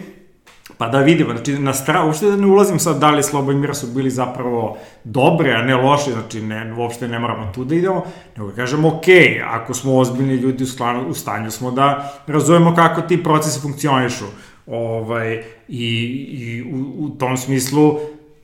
[0.77, 3.55] pa da vidimo, znači, na stranu, uopšte da ne ulazim sad da li Slobo i
[3.55, 7.75] Mira su bili zapravo dobre, a ne loše, znači, ne, uopšte ne moramo tu da
[7.75, 8.03] idemo,
[8.37, 9.05] nego kažemo, ok,
[9.45, 14.25] ako smo ozbiljni ljudi u, sklanu, u stanju smo da razumemo kako ti procesi funkcionišu,
[14.67, 15.87] ovaj, i,
[16.31, 17.99] i u, u tom smislu,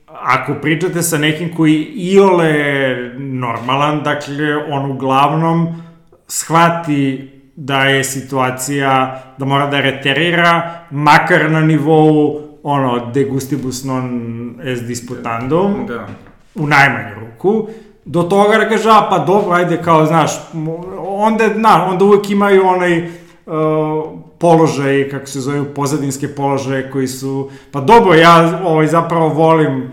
[0.06, 2.54] ako pričate sa nekim koji iole
[3.18, 5.82] normalan, dakle, on uglavnom
[6.28, 14.60] shvati da je situacija, da mora da reterira, makar na nivou, ono, de gustibus non
[14.64, 16.06] es disputandum, da.
[16.54, 17.68] u najmanju ruku,
[18.04, 20.30] do toga da kaže, a pa dobro, ajde, kao, znaš,
[20.98, 23.06] onda, na, onda uvek imaju onaj uh,
[24.38, 29.90] položaj, kako se zove, pozadinske položaje koji su, pa dobro, ja ovaj, zapravo volim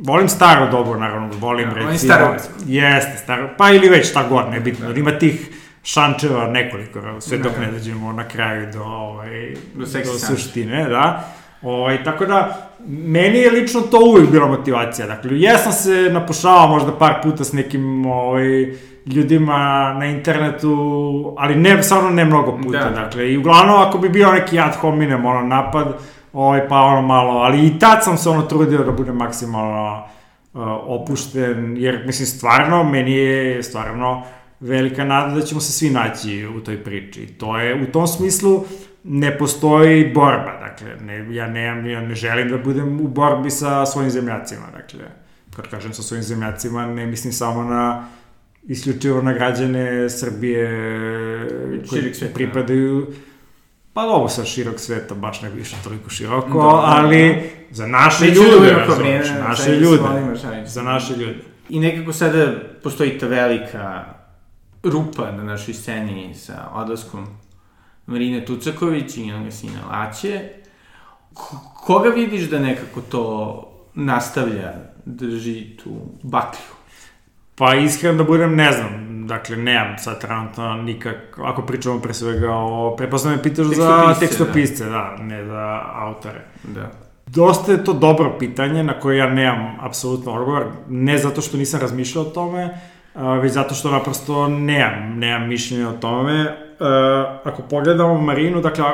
[0.00, 1.98] Volim staro dobro, naravno, volim, ja, recimo...
[1.98, 2.36] staro.
[2.66, 4.98] Jeste, staro, pa ili već šta god, ne bitno, da.
[4.98, 5.50] ima tih
[5.86, 11.24] šančeva nekoliko, sve dok ne dođemo na kraju do, ovaj, do, do suštine, da.
[11.62, 15.06] Ovaj, tako da, meni je lično to uvijek bila motivacija.
[15.06, 18.74] Dakle, jesam se napušavao možda par puta s nekim ovaj,
[19.06, 22.90] ljudima na internetu, ali ne, stvarno ne mnogo puta.
[22.90, 23.02] Da.
[23.02, 25.98] Dakle, i uglavnom ako bi bio neki ad hominem ono, napad,
[26.32, 30.04] ovaj, pa ono malo, ali i tad sam se ono trudio da budem maksimalno
[30.52, 34.22] uh, opušten, jer mislim stvarno, meni je stvarno
[34.60, 37.26] velika nada da ćemo se svi naći u toj priči.
[37.26, 38.64] To je, u tom smislu,
[39.04, 43.86] ne postoji borba, dakle, ne, ja, ne, ja ne želim da budem u borbi sa
[43.86, 45.00] svojim zemljacima, dakle,
[45.56, 48.08] kad kažem sa svojim zemljacima, ne mislim samo na
[48.68, 50.68] isključivo na građane Srbije
[51.88, 53.06] koji pripadaju
[53.96, 57.40] Pa ovo sa širok sveta baš ne više toliko široko, da, ali da.
[57.70, 60.02] za naše Neću ljude, razumiješ, naše ljude,
[60.66, 61.34] za naše ljude.
[61.68, 62.52] I nekako sada
[62.82, 64.04] postoji ta velika
[64.90, 67.26] rupa na našoj sceni sa odlaskom
[68.06, 70.48] Marine Tucaković i njenog sina Laće.
[71.74, 73.62] Koga vidiš da nekako to
[73.94, 74.72] nastavlja,
[75.04, 75.90] drži tu
[76.22, 76.76] baklju?
[77.54, 82.52] Pa iskreno da budem, ne znam, dakle, nemam sad trenutno nikak, ako pričamo pre svega
[82.52, 84.90] o, prepostavljam pitaš za tekstopisce, da.
[84.90, 86.44] da, ne za autore.
[86.64, 86.90] Da.
[87.26, 91.80] Dosta je to dobro pitanje na koje ja nemam apsolutno odgovor, ne zato što nisam
[91.80, 92.80] razmišljao o tome,
[93.42, 96.56] već zato što naprosto nemam, nemam mišljenje o tome.
[97.44, 98.84] Ako pogledamo Marinu, dakle,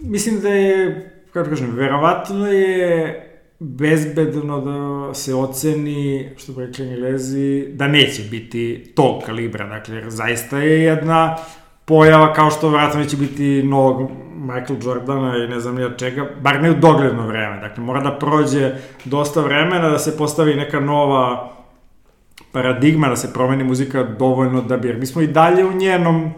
[0.00, 3.20] mislim da je, kako kažem, verovatno je
[3.58, 9.66] bezbedno da se oceni, što bi rekli englezi, da neće biti tog kalibra.
[9.66, 11.36] Dakle, zaista je jedna
[11.84, 16.62] pojava kao što vratno neće biti novog Michael Jordana i ne znam ja čega, bar
[16.62, 17.60] ne u dogledno vreme.
[17.60, 18.72] Dakle, mora da prođe
[19.04, 21.53] dosta vremena, da se postavi neka nova
[22.54, 26.34] paradigma, da se promeni muzika dovoljno da bi, jer mi smo i dalje u njenom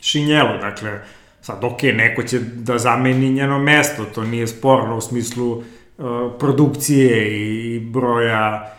[0.00, 1.00] šinjelu, dakle,
[1.40, 5.62] sad, ok, neko će da zameni njeno mesto, to nije sporno u smislu
[6.38, 8.72] produkcije i broja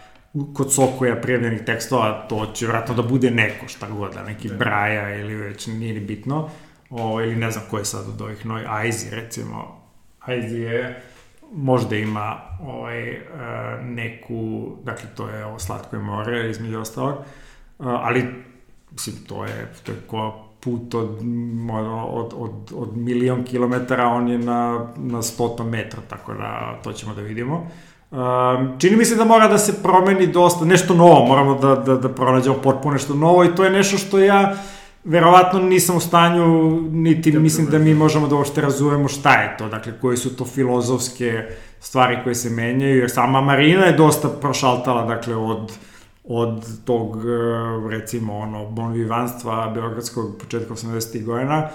[0.54, 4.56] kod Sokoja prijavljenih tekstova, to će vratno da bude neko, šta god, da neki da.
[4.56, 6.50] Braja ili već nije ni bitno,
[6.90, 9.82] o, ili ne znam ko je sad od ovih noj, Aizi recimo,
[10.20, 11.02] Aizi je,
[11.56, 12.36] možda ima
[12.68, 13.22] ovaj, e,
[13.84, 17.24] neku, dakle to je ovo Slatko je more, između ostalog, e,
[17.80, 18.26] ali,
[18.92, 21.20] mislim, to je, to je ko put od,
[22.10, 27.14] od, od, od milion kilometara, on je na, na 100 metra, tako da to ćemo
[27.14, 27.68] da vidimo.
[28.12, 31.96] Um, čini mi se da mora da se promeni dosta, nešto novo, moramo da, da,
[31.96, 34.56] da pronađemo potpuno nešto novo i to je nešto što ja
[35.04, 39.58] verovatno nisam u stanju, niti da mislim da mi možemo da uopšte razumemo šta je
[39.58, 41.48] to, dakle, koje su to filozofske
[41.80, 45.72] stvari koje se menjaju, jer sama Marina je dosta prošaltala, dakle, od
[46.24, 51.24] od tog, e, recimo, ono, bonvivanstva beogradskog početka 80.
[51.24, 51.70] godina,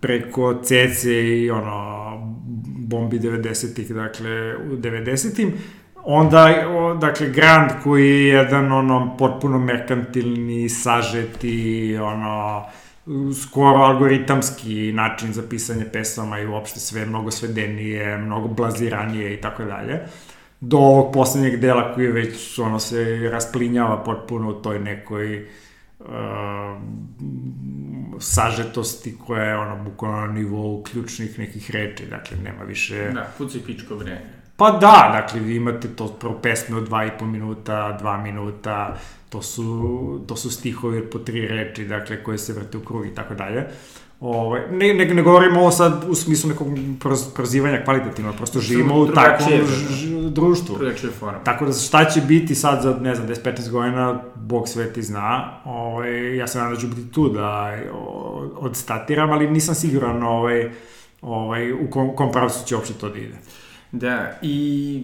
[0.00, 2.12] preko Cece i ono,
[2.78, 5.52] bombi 90-ih, dakle, u 90-im,
[6.06, 6.48] onda,
[7.00, 12.64] dakle, Grand koji je jedan, ono, potpuno merkantilni, sažeti, ono,
[13.42, 19.64] skoro algoritamski način za pisanje pesama i uopšte sve mnogo svedenije, mnogo blaziranije i tako
[19.64, 20.00] dalje
[20.60, 25.46] do ovog poslednjeg dela koji već ono se rasplinjava potpuno u toj nekoj
[25.98, 26.06] uh,
[28.18, 33.10] sažetosti koja je ono bukvalno na nivou ključnih nekih reči, dakle nema više...
[33.14, 34.35] Da, puci pičko vreme.
[34.56, 38.96] Pa da, dakle vi imate to prvo pesme od dva i po minuta, dva minuta,
[39.28, 43.14] to su, to su stihovi po tri reči, dakle koje se vrte u krug i
[43.14, 43.66] tako dalje.
[44.20, 46.68] Ovaj, ne, ne, ne govorimo ovo sad u smislu nekog
[47.00, 50.76] proz, prozivanja kvalitativno, prosto živimo u takvom ž- društvu.
[50.78, 51.38] Drugačije forma.
[51.44, 55.60] Tako da šta će biti sad za, ne znam, 10-15 godina, Bog sveti zna.
[55.64, 60.70] Ovaj, ja se nadam da ću biti tu da o, odstatiram, ali nisam siguran ovaj,
[61.22, 63.36] ovaj, u kom, kom pravcu će uopšte to da ide.
[63.98, 65.02] Da, i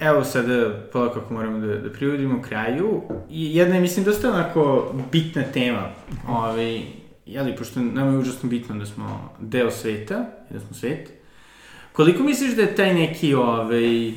[0.00, 3.02] evo sada polako kako moramo da, da privodimo kraju.
[3.30, 5.88] I jedna je, mislim, dosta onako bitna tema.
[6.28, 6.82] Ovaj,
[7.26, 11.12] jeli, pošto nama je užasno bitno da smo deo sveta, da smo svet.
[11.92, 14.12] Koliko misliš da je taj neki ovaj,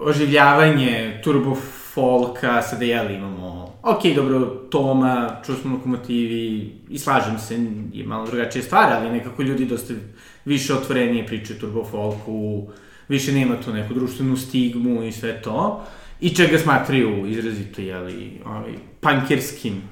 [0.00, 1.54] oživljavanje turbo
[1.94, 8.26] folka, sada jeli imamo, ok, dobro, Toma, čuo smo lokomotivi, i slažem se, je malo
[8.26, 9.94] drugačija stvar, ali nekako ljudi dosta
[10.44, 12.68] više otvorenije pričaju turbo folku,
[13.12, 15.84] više nema tu neku društvenu stigmu i sve to,
[16.20, 19.82] i čega smatraju izrazito, jeli, ovaj, punkerskim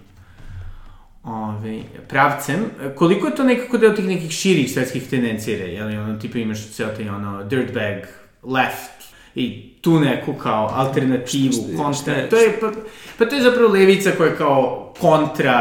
[1.23, 2.57] ovaj, pravcem,
[2.97, 6.89] koliko je to nekako deo tih nekih širih svetskih tendencija, jeli, ono, tipa imaš ceo
[6.89, 7.99] taj, ono, dirtbag,
[8.43, 8.91] left,
[9.35, 9.47] i
[9.81, 12.73] tu neku kao alternativu, Šta- šta- kontra, šta je- to je, pa,
[13.18, 15.59] pa to je zapravo levica koja je kao kontra,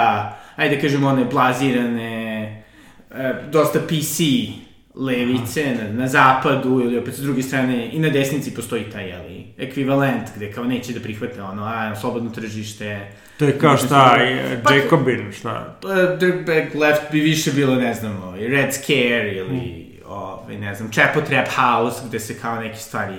[0.56, 2.64] ajde da kažemo one blazirane,
[3.12, 4.20] e, dosta PC
[5.00, 9.46] levice na, na zapadu ili opet s druge strane i na desnici postoji taj, jeli,
[9.58, 14.18] ekvivalent gde kao neće da prihvate ono, a, slobodno tržište, To je kao šta,
[14.64, 15.78] Pa- Jacobin, šta?
[15.84, 20.92] uh, Dirtbag Left bi više bilo, ne znam, ovaj, Red Scare ili, ovaj, ne znam,
[20.92, 23.16] Chapo Trap House, gde se kao neke stvari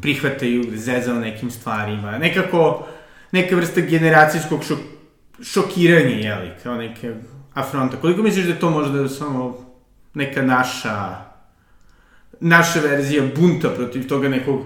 [0.00, 2.18] prihvataju, gde zezao nekim stvarima.
[2.18, 2.86] Nekako,
[3.32, 4.78] neka vrsta generacijskog šok,
[5.42, 7.12] šokiranja, jeli, kao neke
[7.54, 7.96] afronta.
[7.96, 9.63] Koliko misliš da to možda samo
[10.14, 11.16] neka naša,
[12.40, 14.60] naša verzija bunta protiv toga nekog,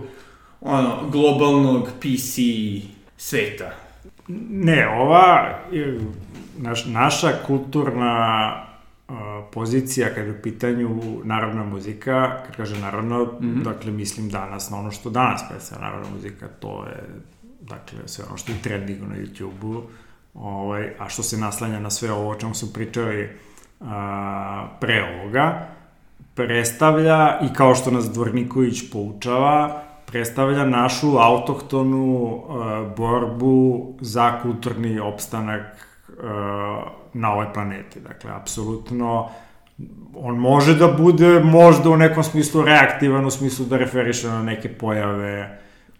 [0.60, 2.38] ono, globalnog PC
[3.16, 3.70] sveta?
[4.50, 5.98] Ne, ova, e,
[6.58, 8.52] naš, naša kulturna
[9.08, 9.14] uh,
[9.52, 13.62] pozicija kada je u pitanju narodna muzika, kad kaže narodno, mm -hmm.
[13.62, 17.02] dakle mislim danas na ono što danas predstavlja narodna muzika, to je
[17.60, 19.82] dakle sve ono što je trending na YouTube-u,
[20.34, 23.30] ovaj, a što se naslanja na sve ovo o čemu smo pričali
[23.80, 23.88] uh,
[24.80, 25.66] pre ovoga,
[26.34, 32.42] predstavlja i kao što nas Dvorniković poučava, predstavlja našu autohtonu uh,
[32.96, 35.62] borbu za kulturni opstanak
[36.08, 36.24] uh,
[37.12, 38.00] na ovoj planeti.
[38.00, 39.28] Dakle, apsolutno
[40.14, 44.68] on može da bude možda u nekom smislu reaktivan, u smislu da referiše na neke
[44.68, 45.58] pojave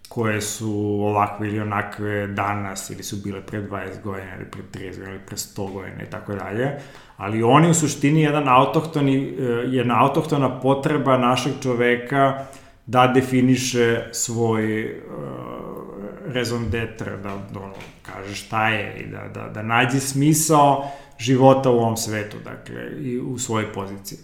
[0.09, 4.89] koje su ovakve ili onakve danas ili su bile pre 20 godina ili pre 30
[4.89, 6.71] godina ili pre 100 godina i tako dalje.
[7.17, 12.45] Ali on je u suštini jedan autohtoni, eh, jedna autohtona potreba našeg čoveka
[12.85, 19.49] da definiše svoj uh, raison d'etre, da, da ono, kaže šta je i da, da,
[19.49, 20.87] da nađe smisao
[21.19, 24.17] života u ovom svetu, dakle, i u svojoj poziciji.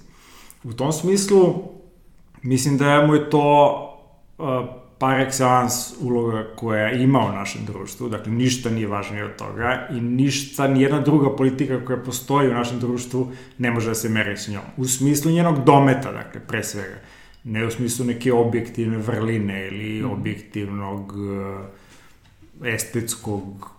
[0.63, 1.63] U tom smislu,
[2.41, 3.79] mislim da mu je to
[4.37, 4.45] uh,
[4.97, 10.01] par excellence uloga koja ima u našem društvu, dakle ništa nije važnije od toga i
[10.01, 14.47] ništa, nijedna druga politika koja postoji u našem društvu ne može da se meri s
[14.47, 14.63] njom.
[14.77, 16.95] U smislu njenog dometa, dakle, pre svega.
[17.43, 20.11] Ne u smislu neke objektivne vrline ili mm.
[20.11, 23.69] objektivnog uh, estetskog,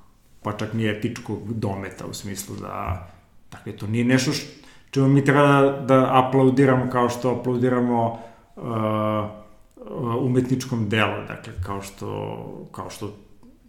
[0.42, 3.08] pa čak ni etičkog dometa u smislu da,
[3.52, 4.46] dakle, to nije nešto što,
[4.90, 8.18] čemu mi treba da, da aplaudiramo kao što aplaudiramo
[8.56, 9.45] uh,
[10.20, 13.12] umetničkom delu, dakle, kao što, kao što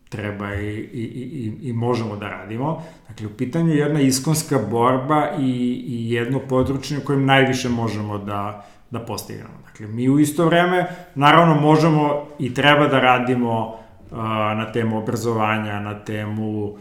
[0.09, 2.84] treba i, i, i, i možemo da radimo.
[3.07, 8.18] Dakle, u pitanju je jedna iskonska borba i, i jedno područje u kojem najviše možemo
[8.18, 9.57] da, da postignemo.
[9.65, 14.18] Dakle, mi u isto vreme, naravno, možemo i treba da radimo uh,
[14.57, 16.78] na temu obrazovanja, na temu uh,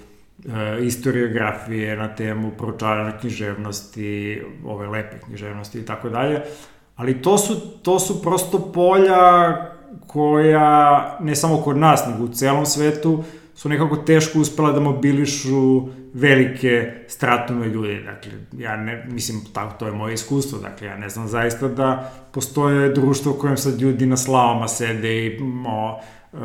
[0.82, 6.40] istoriografije, na temu proučavanja književnosti, ove lepe književnosti i tako dalje,
[6.96, 9.56] ali to su, to su prosto polja
[10.06, 13.24] koja, ne samo kod nas, nego u celom svetu,
[13.54, 18.02] su nekako teško uspela da mobilišu velike stratume ljudi.
[18.02, 22.12] Dakle, ja ne, mislim, tako, to je moje iskustvo, dakle, ja ne znam zaista da
[22.32, 26.00] postoje društvo u kojem sad ljudi na slavama sede i o,
[26.32, 26.36] e,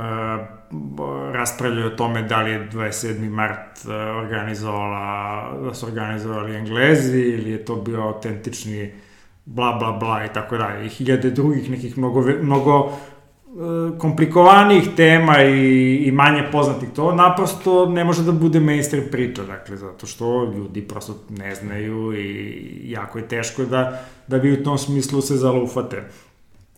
[1.34, 3.30] raspravljaju o tome da li je 27.
[3.30, 8.92] mart e, organizovala, da su organizovali Englezi ili je to bio autentični
[9.46, 10.86] bla bla bla i tako dalje.
[10.86, 17.86] I hiljade drugih nekih mnogo, mnogo e, komplikovanijih tema i, i manje poznatih, to naprosto
[17.86, 23.18] ne može da bude mainstream priča, dakle, zato što ljudi prosto ne znaju i jako
[23.18, 26.04] je teško da, da vi u tom smislu se zalufate.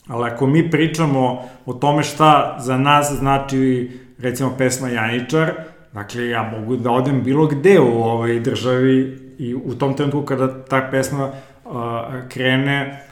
[0.07, 5.51] Ali ako mi pričamo o tome šta za nas znači, recimo, pesma Janičar,
[5.93, 10.64] dakle, ja mogu da odem bilo gde u ovoj državi i u tom trenutku kada
[10.64, 11.32] ta pesma
[12.30, 13.03] krene,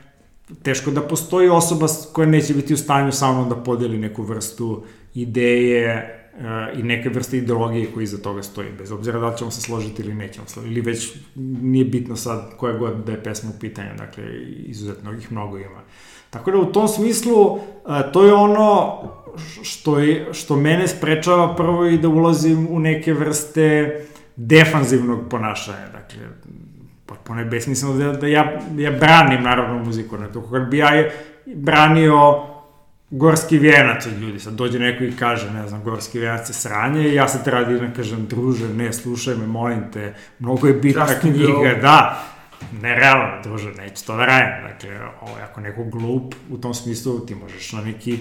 [0.64, 4.84] teško da postoji osoba koja neće biti u stanju sa mnom da podeli neku vrstu
[5.14, 9.52] ideje uh, i neke vrste ideologije koji iza toga stoji, bez obzira da li ćemo
[9.52, 13.50] se složiti ili nećemo složiti, ili već nije bitno sad koja god da je pesma
[13.56, 14.24] u pitanju, dakle,
[14.66, 15.82] izuzetno ih mnogo ima.
[16.30, 17.62] Tako da u tom smislu, uh,
[18.14, 19.00] to je ono
[19.64, 24.00] što, je, što mene sprečava prvo i da ulazim u neke vrste
[24.36, 26.20] defanzivnog ponašanja, dakle,
[27.12, 30.42] potpuno je besmisleno da, da ja, ja branim naravno muziku, ne, to.
[30.52, 30.90] Kad bi ja
[31.46, 32.44] branio
[33.10, 37.10] gorski vijenac od ljudi, sad dođe neko i kaže, ne znam, gorski vijenac je sranje
[37.10, 40.74] i ja sad treba da idem kažem, druže, ne, slušaj me, molim te, mnogo je
[40.74, 42.24] bitna Justin knjiga, da,
[42.82, 47.36] nerealno, druže, neću to da radim, dakle, ovo, ako neko glup, u tom smislu ti
[47.36, 48.20] možeš na neki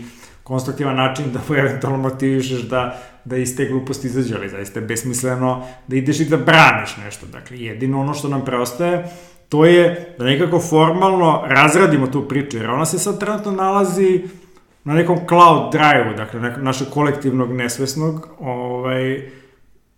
[0.51, 4.87] konstruktivan način da mu eventualno motivišeš da, da iz te gluposti izađe, ali zaista je
[4.87, 7.27] besmisleno da ideš i da braniš nešto.
[7.27, 9.05] Dakle, jedino ono što nam preostaje,
[9.49, 14.23] to je da nekako formalno razradimo tu priču, jer ona se sad trenutno nalazi
[14.85, 19.31] na nekom cloud drive-u, dakle, našeg kolektivnog nesvesnog, ovaj,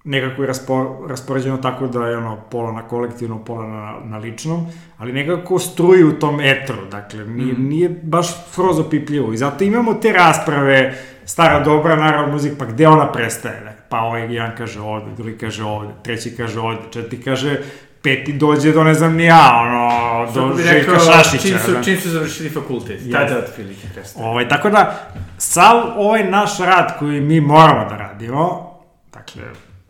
[0.05, 4.66] nekako je raspor, raspoređeno tako da je ono pola na kolektivnom, pola na, na ličnom,
[4.98, 7.68] ali nekako struji u tom etru, dakle, nije, mm.
[7.68, 10.94] nije baš skroz pipljivo i zato imamo te rasprave,
[11.24, 15.38] stara dobra naravno muzik, pa gde ona prestaje, dakle, pa ovaj jedan kaže ovde, drugi
[15.38, 17.59] kaže ovde, treći kaže ovde, četiri kaže
[18.03, 21.48] peti dođe do ne znam ni ja, ono, do Željka Šašića.
[21.48, 21.82] Čim su, da.
[21.82, 23.12] čim su završili fakultet, yes.
[23.12, 24.26] tada otprilike prestaje.
[24.26, 28.72] Ovaj, tako da, sav ovaj naš rad koji mi moramo da radimo,
[29.12, 29.42] dakle,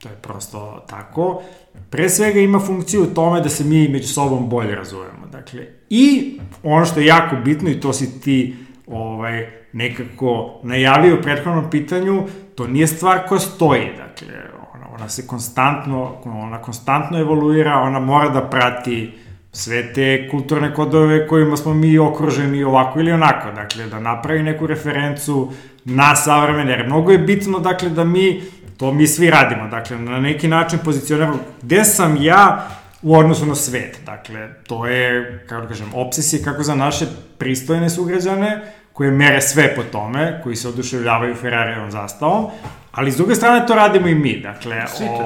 [0.02, 1.42] To je prosto tako.
[1.90, 5.26] Pre svega ima funkciju u tome da se mi među sobom bolje razumemo.
[5.32, 11.22] Dakle, i ono što je jako bitno, i to si ti ovaj, nekako najavio u
[11.22, 12.24] prethodnom pitanju,
[12.54, 13.86] to nije stvar koja stoji.
[13.96, 14.28] Dakle,
[14.74, 19.12] ona, ona se konstantno, ona konstantno evoluira, ona mora da prati
[19.52, 24.66] sve te kulturne kodove kojima smo mi okruženi ovako ili onako, dakle, da napravi neku
[24.66, 25.52] referencu
[25.84, 28.42] na savremene, jer mnogo je bitno, dakle, da mi
[28.82, 32.68] To mi svi radimo, dakle, na neki način pozicioniramo gde sam ja
[33.02, 34.00] u odnosu na svet.
[34.06, 37.06] Dakle, to je, kako da kažem, obsesija kako za naše
[37.38, 38.62] pristojne sugrađane,
[38.92, 42.46] koje mere sve po tome, koji se oduševljavaju Ferrarijevom zastavom,
[42.92, 44.76] ali s druge strane to radimo i mi, dakle,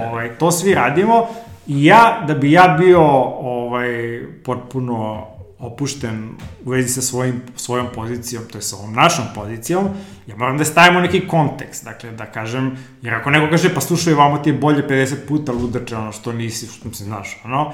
[0.07, 1.27] ovaj, to svi radimo
[1.67, 5.27] i ja, da bi ja bio ovaj, potpuno
[5.59, 6.31] opušten
[6.65, 9.89] u vezi sa svojim, svojom pozicijom, to je sa ovom našom pozicijom,
[10.27, 14.15] ja moram da stavimo neki kontekst, dakle, da kažem, jer ako neko kaže, pa slušaj,
[14.15, 17.73] vamo ti je bolje 50 puta ludače, ono što nisi, što se znaš, ono,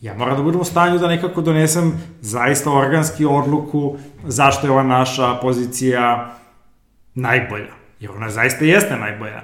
[0.00, 4.82] ja moram da budem u stanju da nekako donesem zaista organski odluku zašto je ova
[4.82, 6.34] naša pozicija
[7.14, 7.72] najbolja.
[8.00, 9.42] Jer ona zaista jeste najbolja.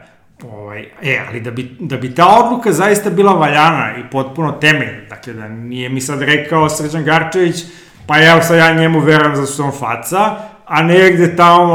[0.53, 5.09] Ovaj, e, ali da bi, da bi ta odluka zaista bila valjana i potpuno temeljna,
[5.09, 7.65] dakle da nije mi sad rekao Sređan Garčević,
[8.07, 10.37] pa evo sad ja njemu verujem za svom faca,
[10.67, 11.75] a negde tamo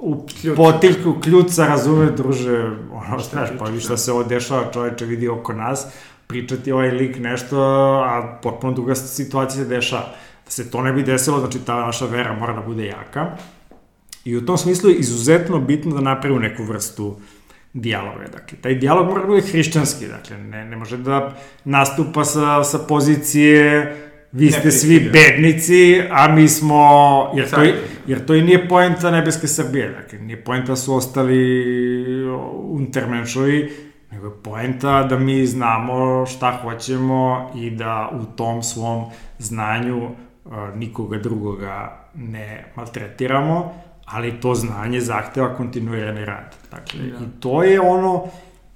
[0.00, 0.56] u Ključ.
[0.56, 5.28] potiljku kljuca razume, druže, ono što znaš, pa vi šta se ovo dešava, čoveče vidi
[5.28, 5.86] oko nas,
[6.26, 7.58] pričati ovaj lik nešto,
[8.06, 10.02] a potpuno druga situacija se dešava.
[10.44, 13.26] Da se to ne bi desilo, znači ta naša vera mora da bude jaka.
[14.24, 17.16] I u tom smislu je izuzetno bitno da napravimo neku vrstu uh,
[17.80, 18.24] dijaloga.
[18.32, 22.78] Dakle, taj dijalog mora da bude hrišćanski, dakle, ne, ne može da nastupa sa, sa
[22.78, 23.96] pozicije
[24.32, 27.62] vi ste svi bednici, a mi smo, jer to,
[28.06, 31.40] jer to i nije poenta Nebeske Srbije, dakle, nije poenta su ostali
[32.70, 33.72] untermenšovi,
[34.10, 39.04] nego je poenta da mi znamo šta hoćemo i da u tom svom
[39.38, 43.74] znanju uh, nikoga drugoga ne maltretiramo,
[44.10, 46.56] ali to znanje zahteva kontinuirani rad.
[46.70, 47.24] Dakle, da.
[47.24, 48.24] i to je ono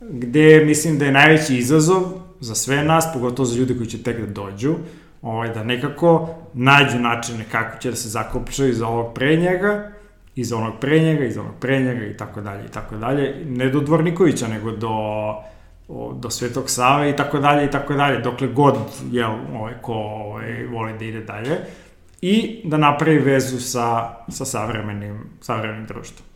[0.01, 2.03] gde mislim da je najveći izazov
[2.41, 4.74] za sve nas, pogotovo za ljude koji će tek da dođu,
[5.22, 9.93] ovaj, da nekako nađu načine kako će da se zakopčaju iza ovog pre njega,
[10.35, 13.45] iza onog pre njega, iza onog pre njega i tako dalje i tako dalje.
[13.47, 14.91] Ne do Dvornikovića, nego do
[16.14, 18.74] do Svetog Save i tako dalje i tako dalje, dokle god,
[19.11, 21.59] jel, ovaj, ko ovaj, voli da ide dalje
[22.23, 26.29] i da napravi vezu sa, sa savremenim, savremenim društvom.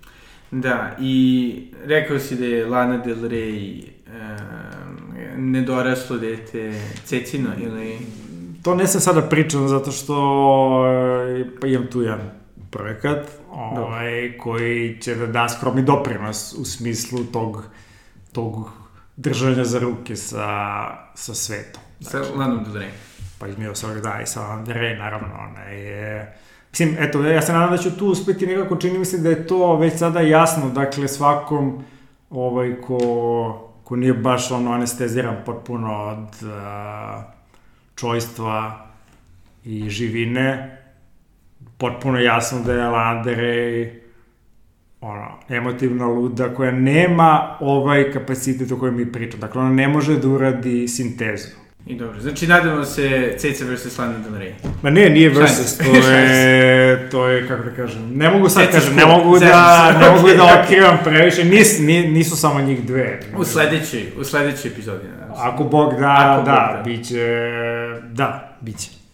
[0.51, 3.89] Da, i rekao si da je Lana Del Rey e,
[5.37, 7.99] nedoraslo dete Cecino ili...
[8.62, 10.14] To ne sam sada pričam zato što
[10.87, 12.30] e, pa imam tu jedan
[12.70, 17.64] projekat ovaj, koji će da da skromni doprinos u smislu tog,
[18.32, 18.70] tog
[19.16, 20.47] držanja za ruke sa,
[21.14, 21.82] sa svetom.
[22.01, 22.89] Znači, sa Lanom Del Rey
[23.39, 26.37] pa se ovih da i sa Andre, naravno, ona je...
[26.70, 29.47] Mislim, eto, ja se nadam da ću tu uspeti nekako, čini mi se da je
[29.47, 31.84] to već sada jasno, dakle, svakom
[32.30, 32.99] ovaj, ko,
[33.84, 37.22] ko nije baš ono anesteziran potpuno od uh,
[37.95, 38.87] čojstva
[39.64, 40.78] i živine,
[41.78, 42.80] potpuno jasno da je
[43.37, 44.07] Rey
[45.01, 49.41] ono, emotivna luda koja nema ovaj kapacitet o kojem mi pričamo.
[49.41, 51.65] Dakle, ona ne može da uradi sintezu.
[51.87, 53.99] I dobro, znači nadamo se Ceca vs.
[53.99, 54.53] Lana Del Rey.
[54.82, 58.78] Ma ne, nije versus, to je, to je, kako da kažem, ne mogu sad Ceca
[58.78, 63.20] kažem, ne mogu da, ne mogu da otkrivam previše, nis, ni, nisu samo njih dve.
[63.37, 65.05] U sledećoj, u sledećoj epizodi.
[65.05, 65.34] se.
[65.37, 66.82] Ako Bog da, Ako Bog da, da.
[66.84, 67.24] biće,
[68.12, 68.97] da, biće.